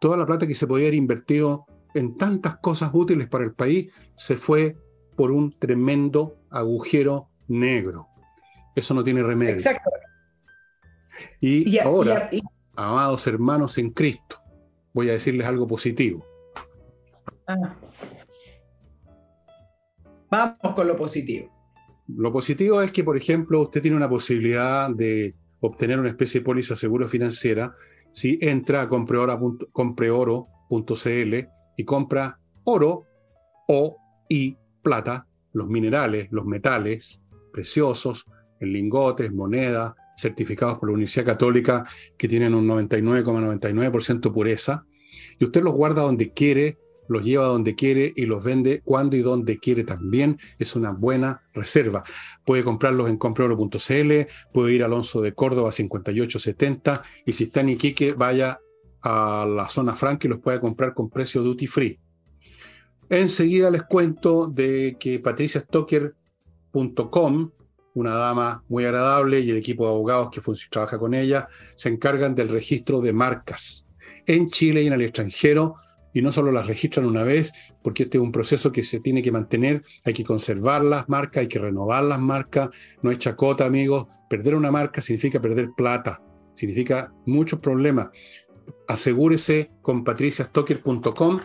[0.00, 3.92] Toda la plata que se podía haber invertido en tantas cosas útiles para el país,
[4.16, 4.76] se fue
[5.16, 8.06] por un tremendo agujero negro.
[8.74, 9.54] Eso no tiene remedio.
[9.54, 9.90] Exacto.
[11.40, 12.30] Y, ahora,
[12.76, 14.36] amados hermanos en Cristo,
[14.92, 16.24] voy a decirles algo positivo.
[17.46, 17.76] Ah.
[20.30, 21.50] Vamos con lo positivo.
[22.08, 26.44] Lo positivo es que, por ejemplo, usted tiene una posibilidad de obtener una especie de
[26.44, 27.74] póliza seguro financiera
[28.12, 30.44] si entra a compreoro.cl
[31.76, 33.04] y compra oro
[33.68, 33.96] o
[34.28, 38.26] y plata, los minerales, los metales preciosos,
[38.60, 41.84] en lingotes, monedas, certificados por la Universidad Católica
[42.16, 44.86] que tienen un 99,99% pureza,
[45.38, 49.22] y usted los guarda donde quiere, los lleva donde quiere y los vende cuando y
[49.22, 50.38] donde quiere también.
[50.58, 52.04] Es una buena reserva.
[52.44, 57.70] Puede comprarlos en compreoro.cl, puede ir a Alonso de Córdoba 5870 y si está en
[57.70, 58.60] Iquique, vaya
[59.00, 61.98] a la zona franca y los puede comprar con precio duty free.
[63.08, 67.50] Enseguida les cuento de que patriciastocker.com,
[68.00, 70.40] una dama muy agradable y el equipo de abogados que
[70.70, 73.86] trabaja con ella, se encargan del registro de marcas
[74.26, 75.76] en Chile y en el extranjero
[76.12, 79.22] y no solo las registran una vez, porque este es un proceso que se tiene
[79.22, 82.70] que mantener, hay que conservar las marcas, hay que renovar las marcas,
[83.02, 84.06] no es chacota, amigos.
[84.28, 86.20] Perder una marca significa perder plata,
[86.54, 88.08] significa muchos problemas.
[88.86, 91.40] Asegúrese con patriciastocker.com.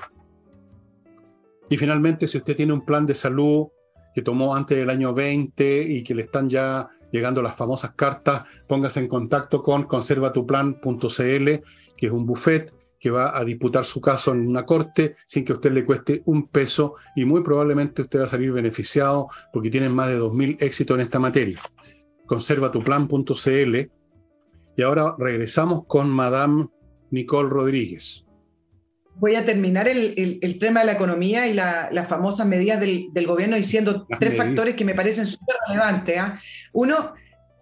[1.69, 3.67] Y finalmente, si usted tiene un plan de salud
[4.13, 8.43] que tomó antes del año 20 y que le están ya llegando las famosas cartas,
[8.67, 11.47] póngase en contacto con conservatuplan.cl,
[11.97, 15.51] que es un buffet que va a disputar su caso en una corte sin que
[15.51, 19.69] a usted le cueste un peso y muy probablemente usted va a salir beneficiado porque
[19.69, 21.59] tienen más de 2.000 éxitos en esta materia.
[22.25, 23.75] Conservatuplan.cl
[24.77, 26.69] y ahora regresamos con Madame
[27.11, 28.22] Nicole Rodríguez.
[29.15, 34.07] Voy a terminar el, tema de la economía y las famosas medidas del, gobierno diciendo
[34.19, 36.17] tres factores que me parecen súper relevantes.
[36.17, 36.37] ¿ah?
[36.73, 37.13] Uno,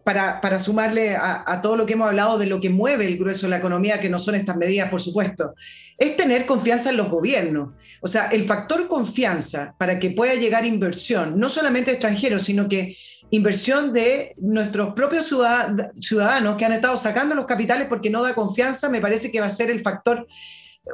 [0.04, 3.52] para, sumarle a, todo lo que hemos hablado de lo que mueve el grueso de
[3.52, 5.54] la economía, que no son estas medidas, por supuesto,
[5.98, 7.74] es tener confianza en los gobiernos.
[8.02, 12.96] O sea, el factor confianza para que pueda llegar inversión, no solamente extranjeros, sino que
[13.30, 18.90] inversión de nuestros propios ciudadanos que han estado sacando los capitales porque no da confianza,
[18.90, 20.28] me parece que va a ser el factor,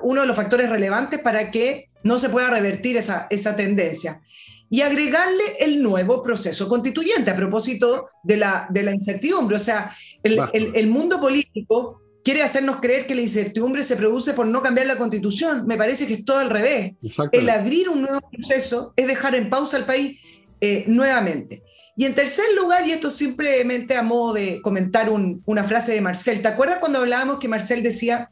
[0.01, 4.21] uno de los factores relevantes para que no se pueda revertir esa, esa tendencia
[4.69, 9.55] y agregarle el nuevo proceso constituyente a propósito de la, de la incertidumbre.
[9.55, 14.45] O sea, el, el, mundo político quiere hacernos creer que la incertidumbre se produce por
[14.45, 15.65] no cambiar la constitución.
[15.65, 16.95] Me parece que es todo al revés.
[17.31, 20.19] El abrir un nuevo proceso es dejar en pausa al país
[20.59, 21.63] eh, nuevamente.
[21.95, 26.41] Y en tercer lugar, y esto simplemente a modo de comentar una frase de Marcel,
[26.41, 28.29] ¿te acuerdas cuando hablábamos que Marcel decía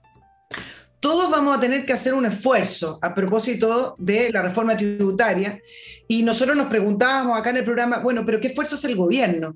[1.06, 5.62] todos vamos a tener que hacer un esfuerzo a propósito de la reforma tributaria
[6.08, 9.56] y nosotros nos preguntábamos acá en el programa, bueno, pero ¿qué esfuerzo hace el gobierno?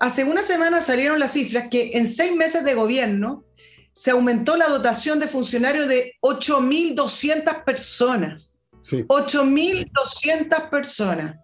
[0.00, 3.44] Hace una semana salieron las cifras que en seis meses de gobierno
[3.92, 8.64] se aumentó la dotación de funcionarios de 8.200 personas.
[8.82, 11.36] 8.200 personas.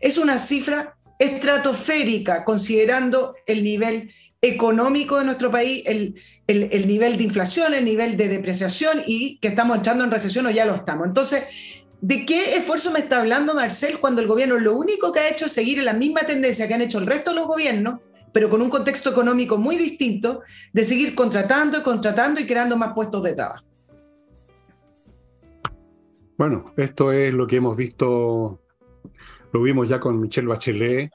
[0.00, 4.12] Es una cifra estratosférica considerando el nivel
[4.42, 6.14] económico de nuestro país, el,
[6.46, 10.50] el, nivel de inflación, el nivel de depreciación y que estamos entrando en recesión o
[10.50, 11.06] ya lo estamos.
[11.06, 15.28] Entonces, ¿de qué esfuerzo me está hablando Marcel cuando el gobierno lo único que ha
[15.28, 18.00] hecho es seguir en la misma tendencia que han hecho el resto de los gobiernos,
[18.32, 20.40] pero con un contexto económico muy distinto,
[20.72, 23.64] de seguir contratando y contratando y creando más puestos de trabajo?
[26.38, 28.62] Bueno, esto es lo que hemos visto,
[29.52, 31.10] lo vimos ya con Michelle Bachelet,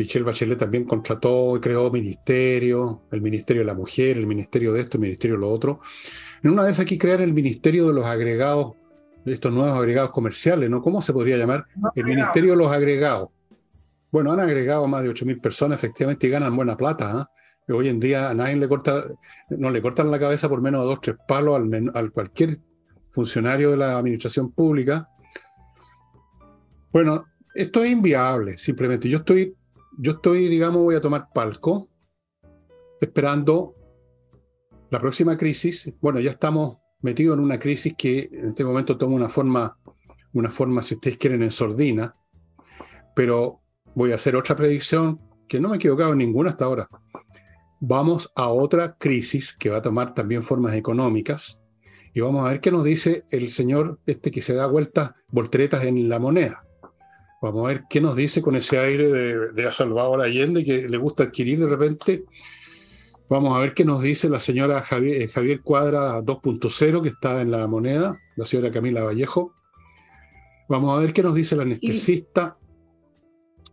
[0.00, 4.80] Michelle Bachelet también contrató y creó ministerios, el Ministerio de la Mujer, el Ministerio de
[4.80, 5.80] esto, el Ministerio de lo otro.
[6.42, 8.76] En una vez aquí crear el Ministerio de los Agregados,
[9.26, 10.80] estos nuevos agregados comerciales, ¿no?
[10.80, 11.66] ¿Cómo se podría llamar?
[11.94, 13.28] El Ministerio de los Agregados.
[14.10, 17.10] Bueno, han agregado más de 8.000 personas, efectivamente, y ganan buena plata.
[17.12, 17.30] ¿ah?
[17.68, 19.04] Hoy en día a nadie le corta,
[19.50, 22.58] no le cortan la cabeza por menos de dos, tres palos al, al cualquier
[23.10, 25.10] funcionario de la administración pública.
[26.90, 29.10] Bueno, esto es inviable, simplemente.
[29.10, 29.54] Yo estoy
[29.98, 31.88] yo estoy, digamos, voy a tomar palco,
[33.00, 33.74] esperando
[34.90, 35.92] la próxima crisis.
[36.00, 39.78] Bueno, ya estamos metidos en una crisis que en este momento toma una forma,
[40.32, 42.14] una forma, si ustedes quieren, en sordina,
[43.14, 43.60] pero
[43.94, 46.88] voy a hacer otra predicción que no me he equivocado en ninguna hasta ahora.
[47.80, 51.60] Vamos a otra crisis que va a tomar también formas económicas
[52.12, 55.84] y vamos a ver qué nos dice el señor este que se da vueltas, volteretas
[55.84, 56.64] en la moneda.
[57.40, 60.98] Vamos a ver qué nos dice con ese aire de, de Salvador Allende que le
[60.98, 62.24] gusta adquirir de repente.
[63.30, 67.40] Vamos a ver qué nos dice la señora Javier, eh, Javier Cuadra 2.0 que está
[67.40, 69.54] en la moneda, la señora Camila Vallejo.
[70.68, 72.58] Vamos a ver qué nos dice el anestesista.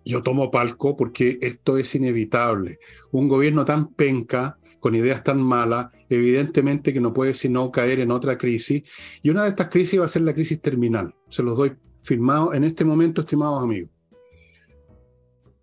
[0.06, 2.80] Yo tomo palco porque esto es inevitable.
[3.12, 8.12] Un gobierno tan penca, con ideas tan malas, evidentemente que no puede sino caer en
[8.12, 8.84] otra crisis.
[9.22, 11.14] Y una de estas crisis va a ser la crisis terminal.
[11.30, 11.74] Se los doy
[12.08, 13.92] firmado en este momento, estimados amigos.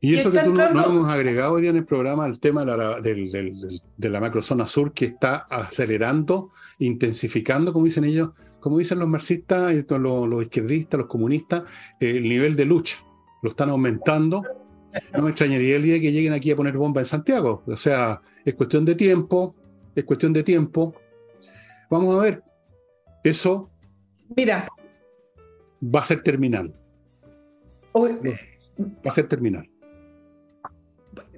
[0.01, 2.77] Y eso que tú no, hemos agregado hoy día en el programa el tema de
[2.77, 9.09] la, de la macrozona sur que está acelerando, intensificando, como dicen ellos, como dicen los
[9.09, 11.63] marxistas, los, los izquierdistas, los comunistas,
[12.01, 12.99] el nivel de lucha.
[13.43, 14.43] Lo están aumentando.
[15.15, 17.63] No me extrañaría el día que lleguen aquí a poner bomba en Santiago.
[17.67, 19.55] O sea, es cuestión de tiempo,
[19.95, 20.95] es cuestión de tiempo.
[21.91, 22.43] Vamos a ver.
[23.23, 23.71] Eso.
[24.37, 24.69] Mira.
[25.85, 26.75] Va a ser terminal.
[27.95, 28.09] Va
[29.05, 29.69] a ser terminal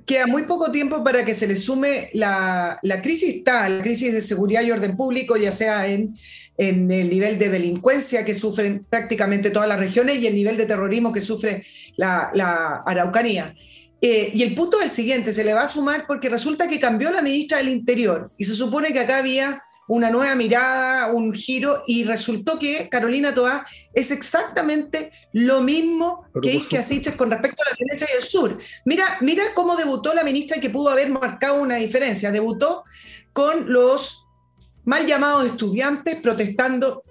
[0.06, 4.20] queda muy poco tiempo para que se le sume la, crisis tal, la crisis de
[4.20, 6.14] seguridad y orden público, ya sea en,
[6.56, 10.66] en, el nivel de delincuencia que sufren prácticamente todas las regiones y el nivel de
[10.66, 11.64] terrorismo que sufre
[11.96, 13.54] la, Araucanía.
[14.00, 16.78] Eh, y el punto es el siguiente, se le va a sumar porque resulta que
[16.78, 21.32] cambió la ministra del Interior y se supone que acá había una nueva mirada, un
[21.32, 23.64] giro, y resultó que Carolina Toá
[23.94, 28.58] es exactamente lo mismo que Isque Asiches con respecto a la violencia del sur.
[28.84, 32.32] Mira, mira cómo debutó la ministra que pudo haber marcado una diferencia.
[32.32, 32.84] Debutó
[33.32, 34.26] con los
[34.84, 37.02] mal llamados estudiantes protestando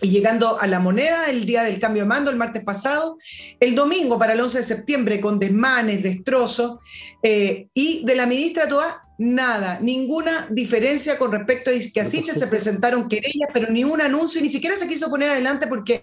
[0.00, 3.16] y llegando a la moneda el día del cambio de mando, el martes pasado,
[3.60, 6.78] el domingo para el 11 de septiembre con desmanes, destrozos,
[7.22, 12.46] eh, y de la ministra Toá nada, ninguna diferencia con respecto a que así se
[12.46, 16.02] presentaron querellas, pero ni un anuncio, y ni siquiera se quiso poner adelante porque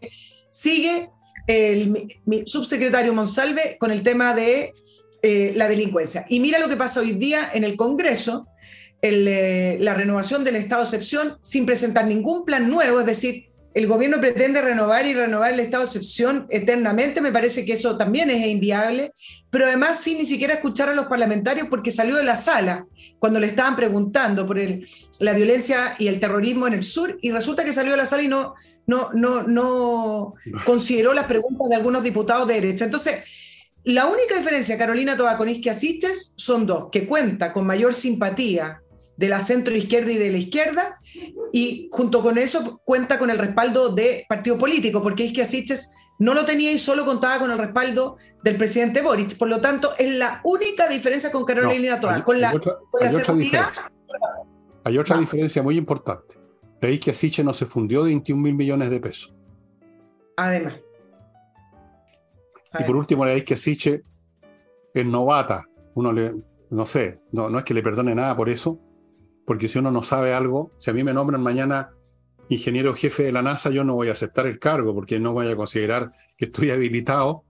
[0.52, 1.10] sigue
[1.48, 2.08] el
[2.46, 4.74] subsecretario Monsalve con el tema de
[5.22, 6.26] eh, la delincuencia.
[6.30, 8.48] Y mira lo que pasa hoy día en el Congreso,
[9.02, 13.88] eh, la renovación del estado de excepción sin presentar ningún plan nuevo, es decir, el
[13.88, 18.32] gobierno pretende renovar y renovar el estado de excepción eternamente, me parece que eso también
[18.32, 19.14] es inviable,
[19.50, 22.86] pero además sin ni siquiera escuchar a los parlamentarios porque salió de la sala
[23.20, 24.58] cuando le estaban preguntando por
[25.20, 28.24] la violencia y el terrorismo en el sur y resulta que salió de la sala
[28.24, 28.56] y no,
[28.88, 30.34] no, no, no
[30.66, 32.86] consideró las preguntas de algunos diputados de derecha.
[32.86, 33.24] Entonces,
[33.84, 38.82] la única diferencia, Carolina Toa con Isquia Siches, son dos, que cuenta con mayor simpatía
[39.20, 40.98] de la centro izquierda y de la izquierda,
[41.52, 45.94] y junto con eso cuenta con el respaldo de partido político, porque es que Asiches
[46.20, 49.38] no lo tenía y solo contaba con el respaldo del presidente Boric.
[49.38, 53.34] Por lo tanto, es la única diferencia con Carolina no, Con la, otra, hay otra
[53.34, 53.92] diferencia.
[54.86, 56.40] Hay otra diferencia muy importante.
[56.80, 59.36] Veis que Asiche no se fundió de 21 mil millones de pesos.
[60.38, 60.76] Además.
[62.80, 64.02] Y por último, veis que Asiche
[64.94, 65.66] es novata.
[65.96, 66.36] Uno le,
[66.70, 68.80] no sé, no, no es que le perdone nada por eso,
[69.50, 71.90] porque si uno no sabe algo, si a mí me nombran mañana
[72.50, 75.48] ingeniero jefe de la NASA, yo no voy a aceptar el cargo porque no voy
[75.48, 77.46] a considerar que estoy habilitado.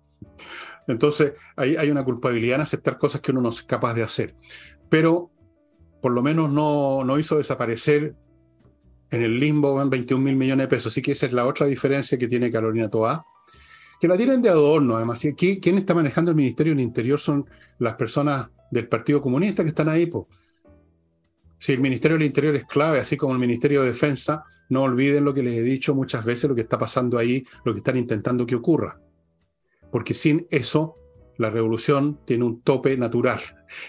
[0.88, 4.34] Entonces, hay, una culpabilidad en aceptar cosas que uno no es capaz de hacer.
[4.88, 5.30] Pero
[6.02, 8.16] por lo menos no, no hizo desaparecer
[9.12, 10.94] en el limbo en 21 mil millones de pesos.
[10.94, 13.26] Así que esa es la otra diferencia que tiene Carolina Toá,
[14.00, 14.96] que la tienen de adorno.
[14.96, 17.20] Además, ¿quién está manejando el Ministerio del Interior?
[17.20, 17.46] Son
[17.78, 20.06] las personas del Partido Comunista que están ahí.
[20.06, 20.28] Pues.
[21.60, 25.26] Si el Ministerio del Interior es clave, así como el Ministerio de Defensa, no olviden
[25.26, 27.98] lo que les he dicho muchas veces, lo que está pasando ahí, lo que están
[27.98, 29.00] intentando que ocurra.
[29.92, 30.96] Porque sin eso,
[31.38, 33.40] la revolución tiene un tope natural.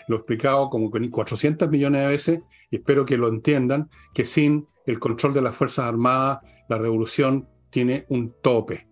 [0.08, 2.40] Lo he explicado como 400 millones de veces
[2.70, 7.48] y espero que lo entiendan, que sin el control de las Fuerzas Armadas, la revolución
[7.70, 8.88] tiene un tope.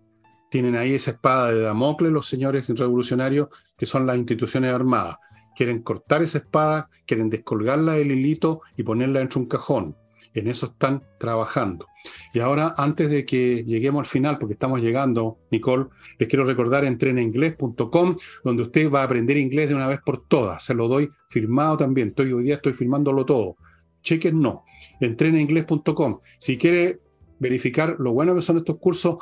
[0.49, 5.17] Tienen ahí esa espada de Damocles los señores revolucionarios, que son las instituciones armadas
[5.59, 9.97] quieren cortar esa espada, quieren descolgarla del hilito y ponerla dentro de un cajón.
[10.33, 11.85] En eso están trabajando.
[12.33, 15.87] Y ahora, antes de que lleguemos al final, porque estamos llegando, Nicole,
[16.17, 20.63] les quiero recordar entrenainglés.com, donde usted va a aprender inglés de una vez por todas.
[20.63, 22.09] Se lo doy firmado también.
[22.09, 23.57] Estoy, hoy día estoy firmándolo todo.
[24.01, 24.63] Chequen no.
[25.01, 26.21] Entrenainglés.com.
[26.39, 27.01] Si quiere
[27.37, 29.17] verificar lo bueno que son estos cursos,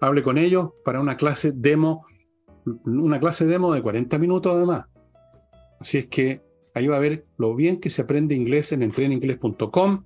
[0.00, 2.06] hable con ellos para una clase demo,
[2.84, 4.84] una clase demo de 40 minutos además.
[5.84, 6.40] Así es que
[6.72, 10.04] ahí va a ver lo bien que se aprende inglés en entreninglés.com.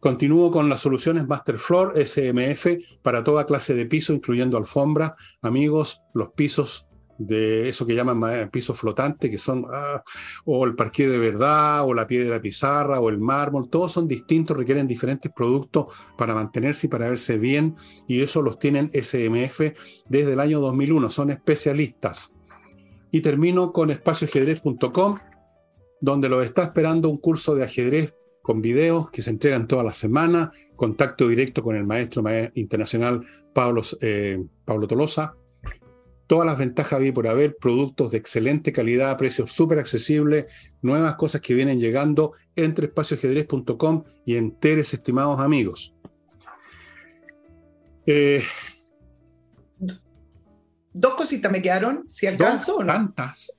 [0.00, 2.66] Continúo con las soluciones Masterfloor SMF
[3.02, 5.14] para toda clase de piso, incluyendo alfombra.
[5.40, 10.02] Amigos, los pisos de eso que llaman piso flotante, que son ah,
[10.44, 14.56] o el parqué de verdad, o la piedra pizarra, o el mármol, todos son distintos,
[14.56, 15.86] requieren diferentes productos
[16.18, 17.76] para mantenerse y para verse bien,
[18.08, 19.60] y eso los tienen SMF
[20.08, 22.31] desde el año 2001, son especialistas.
[23.12, 25.18] Y termino con espacioajedrez.com,
[26.00, 29.92] donde lo está esperando un curso de ajedrez con videos que se entregan toda la
[29.92, 35.36] semana, contacto directo con el maestro, internacional Pablo, eh, Pablo Tolosa.
[36.26, 40.46] Todas las ventajas vi por haber, productos de excelente calidad, precios súper accesibles,
[40.80, 45.94] nuevas cosas que vienen llegando entre espacioajedrez.com y en Teres, estimados amigos.
[48.06, 48.42] Eh,
[50.92, 52.92] Dos cositas me quedaron, si alcanzo no.
[52.92, 53.56] ¿Tantas?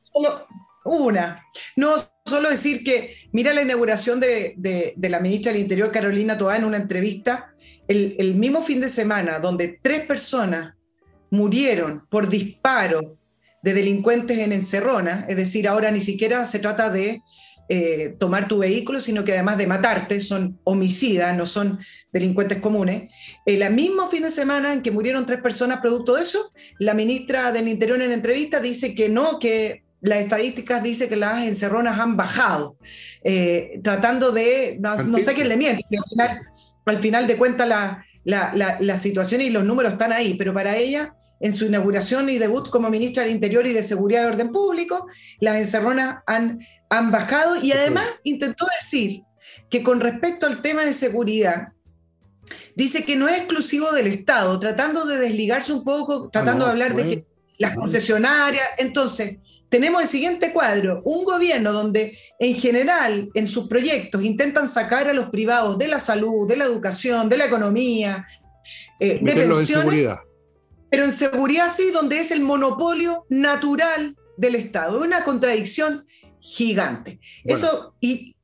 [0.83, 1.45] una.
[1.75, 6.65] No, solo decir que, mira la inauguración de, la ministra del Interior, Carolina Toá, en
[6.65, 7.53] una entrevista,
[7.87, 10.75] el, mismo fin de semana, donde tres personas
[11.29, 13.17] murieron por disparo
[13.61, 17.21] de delincuentes en Encerrona, es decir, ahora ni siquiera se trata de
[17.69, 21.79] eh, tomar tu vehículo, sino que además de matarte, son homicidas, no son
[22.11, 23.09] delincuentes comunes.
[23.45, 27.51] El mismo fin de semana en que murieron tres personas producto de eso, la ministra
[27.51, 32.17] del Interior en entrevista dice que no, que las estadísticas dicen que las encerronas han
[32.17, 32.75] bajado,
[33.23, 36.41] eh, tratando de, no, sé quién le miente, al final,
[36.85, 40.75] al final de cuentas la, la, la situación y los números están ahí, pero para
[40.75, 44.51] ella en su inauguración y debut como ministra del Interior y de Seguridad y Orden
[44.53, 45.07] Público,
[45.41, 49.23] las encerronas han, han bajado y además intentó decir
[49.69, 51.73] que con respecto al tema de seguridad,
[52.77, 56.95] dice que no es exclusivo del Estado, tratando de desligarse un poco, tratando de hablar
[56.95, 57.25] de que
[57.57, 64.23] las concesionarias, entonces, tenemos el siguiente cuadro, un gobierno donde en general en sus proyectos
[64.23, 68.25] intentan sacar a los privados de la salud, de la educación, de la economía,
[68.97, 70.07] eh, de pensiones,
[70.93, 75.01] pero en seguridad sí, donde es el monopolio natural del Estado.
[75.01, 76.05] Una contradicción
[76.39, 77.19] gigante.
[77.43, 78.35] Eso, y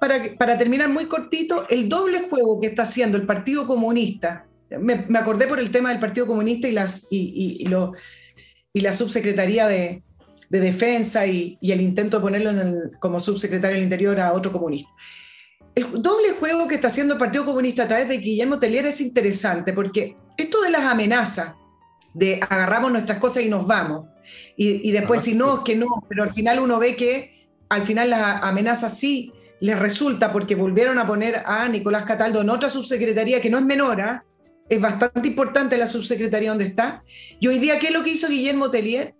[0.00, 4.48] para, para terminar muy cortito, el doble juego que está haciendo el Partido Comunista,
[4.80, 7.92] me, acordé por el tema del Partido Comunista y, las, y, lo,
[8.72, 10.02] y la subsecretaría de,
[10.50, 12.50] Defensa y, el intento de ponerlo
[12.98, 14.90] como subsecretario del Interior a otro comunista.
[15.76, 19.00] El doble juego que está haciendo el Partido Comunista a través de Guillermo Tellier es
[19.00, 21.54] interesante porque esto de las amenazas
[22.14, 24.06] de agarramos nuestras cosas y nos vamos.
[24.56, 28.42] Y, después, si no, que no, pero al final uno ve que al final las
[28.44, 33.50] amenazas sí les resulta porque volvieron a poner a Nicolás Cataldo en otra subsecretaría que
[33.50, 34.24] no es menor, ¿ah?
[34.68, 37.02] es bastante importante la subsecretaría donde está.
[37.40, 39.14] Y hoy día, ¿qué es lo que hizo Guillermo Tellier?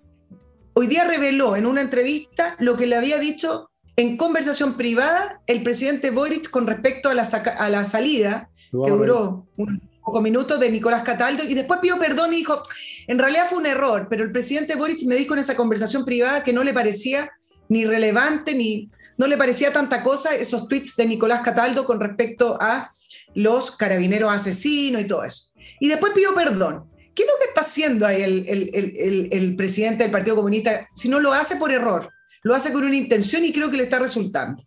[0.74, 5.62] Hoy día reveló en una entrevista lo que le había dicho en conversación privada el
[5.62, 10.70] presidente Boric con respecto a la, a la salida, que duró un, pocos minutos de
[10.70, 12.60] Nicolás Cataldo y después pidió perdón y dijo,
[13.06, 16.42] en realidad fue un error, pero el presidente Boric me dijo en esa conversación privada
[16.42, 17.30] que no le parecía
[17.68, 22.58] ni relevante ni no le parecía tanta cosa esos tweets de Nicolás Cataldo con respecto
[22.60, 22.90] a
[23.34, 25.52] los carabineros asesinos y todo eso.
[25.80, 26.90] Y después pidió perdón.
[27.14, 31.20] ¿Qué es lo que está haciendo ahí el, el presidente del Partido Comunista si no
[31.20, 32.08] lo hace por error?
[32.42, 34.62] Lo hace con una intención y creo que le está resultando.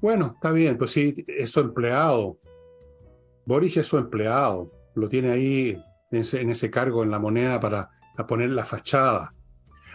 [0.00, 2.38] Bueno, está bien, pues sí, es su empleado,
[3.48, 7.88] Boris es su empleado, lo tiene ahí en ese, cargo en la moneda para
[8.28, 9.34] poner la fachada.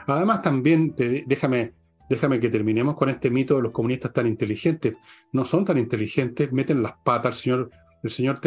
[0.07, 0.95] Además, también,
[1.27, 1.75] déjame,
[2.09, 4.97] déjame que terminemos con este mito de los comunistas tan inteligentes.
[5.33, 7.35] No son tan inteligentes, meten las patas.
[7.35, 7.69] El señor,
[8.01, 8.41] el señor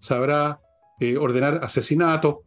[0.00, 0.60] sabrá
[0.98, 2.38] eh, ordenar asesinatos,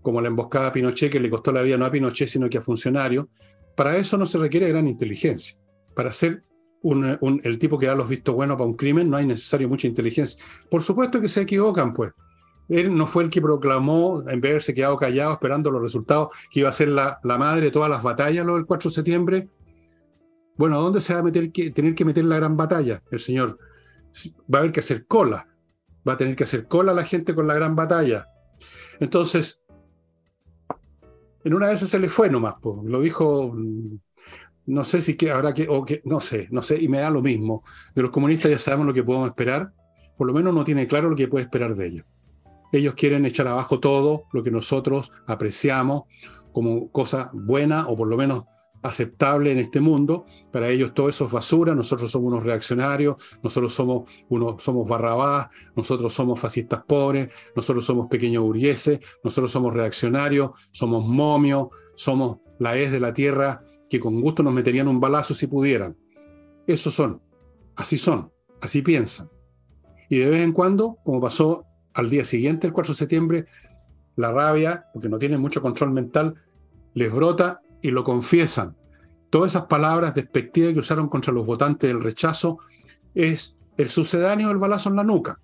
[0.00, 2.58] como la emboscada a Pinochet, que le costó la vida no a Pinochet, sino que
[2.58, 3.26] a funcionarios.
[3.76, 5.56] Para eso no se requiere gran inteligencia.
[5.94, 6.12] Para
[6.82, 10.44] el tipo que da los vistos buenos para un crimen, no hay necesario mucha inteligencia.
[10.70, 12.12] Por supuesto que se equivocan, pues.
[12.68, 16.28] Él no fue el que proclamó, en vez de haberse quedado callado esperando los resultados,
[16.50, 19.48] que iba a ser la, madre de todas las batallas lo del 4 de septiembre.
[20.56, 23.02] Bueno, ¿a dónde se va a meter que, tener que meter la gran batalla?
[23.10, 23.58] El señor
[24.52, 25.48] va a haber que hacer cola.
[26.06, 28.26] Va a tener que hacer cola la gente con la gran batalla.
[29.00, 29.62] Entonces,
[31.44, 32.78] en una vez se le fue nomás, pues.
[32.84, 33.54] lo dijo
[34.66, 37.10] no sé si que habrá que, o que, no sé, no sé, y me da
[37.10, 37.64] lo mismo.
[37.94, 39.72] De los comunistas ya sabemos lo que podemos esperar,
[40.16, 42.06] por lo menos no tiene claro lo que puede esperar de ellos.
[42.72, 46.04] Ellos quieren echar abajo todo lo que nosotros apreciamos
[46.52, 48.44] como cosa buena o por lo menos
[48.82, 50.26] aceptable en este mundo.
[50.52, 55.48] Para ellos todo eso es basura, nosotros somos unos reaccionarios, nosotros somos, unos, somos barrabás,
[55.76, 62.76] nosotros somos fascistas pobres, nosotros somos pequeños burgueses, nosotros somos reaccionarios, somos momios, somos la
[62.76, 63.62] es de la tierra
[63.92, 65.94] que con gusto nos meterían un balazo si pudieran.
[66.66, 67.20] Esos son,
[67.76, 68.32] así son,
[68.62, 69.28] así piensan.
[70.08, 73.46] Y de vez en cuando, como pasó al día siguiente, el 4 de septiembre,
[74.16, 76.36] la rabia, porque no tienen mucho control mental,
[76.94, 78.78] les brota y lo confiesan.
[79.28, 82.60] Todas esas palabras despectivas que usaron contra los votantes del rechazo
[83.14, 85.38] es el sucedáneo del balazo en la nuca.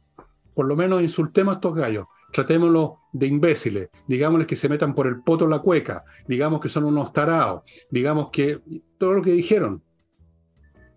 [0.55, 5.07] Por lo menos insultemos a estos gallos tratémoslo de imbéciles, digámosles que se metan por
[5.07, 8.61] el poto la cueca, digamos que son unos tarados, digamos que
[8.99, 9.83] todo lo que dijeron.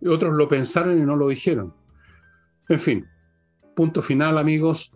[0.05, 1.73] Otros lo pensaron y no lo dijeron.
[2.67, 3.07] En fin,
[3.75, 4.91] punto final, amigos.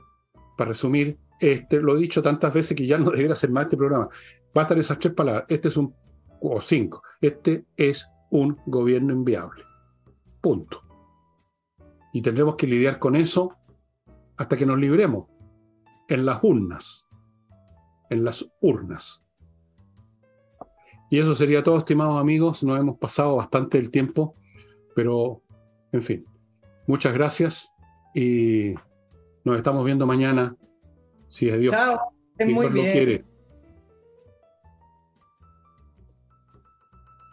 [0.57, 3.77] para resumir, este, lo he dicho tantas veces que ya no debería hacer más este
[3.77, 4.09] programa.
[4.53, 5.45] Bastan esas tres palabras.
[5.49, 5.93] Este es un,
[6.41, 9.63] o cinco, este es un gobierno inviable.
[10.41, 10.81] Punto.
[12.13, 13.57] Y tendremos que lidiar con eso
[14.37, 15.25] hasta que nos libremos
[16.07, 17.07] en las urnas.
[18.09, 19.25] En las urnas.
[21.09, 22.63] Y eso sería todo, estimados amigos.
[22.63, 24.35] Nos hemos pasado bastante el tiempo,
[24.95, 25.41] pero,
[25.91, 26.25] en fin,
[26.87, 27.71] muchas gracias
[28.13, 28.73] y
[29.43, 30.55] nos estamos viendo mañana,
[31.27, 31.73] si es Dios.
[31.73, 31.99] Chao,
[32.37, 32.91] es muy bien.
[32.91, 33.25] quiere.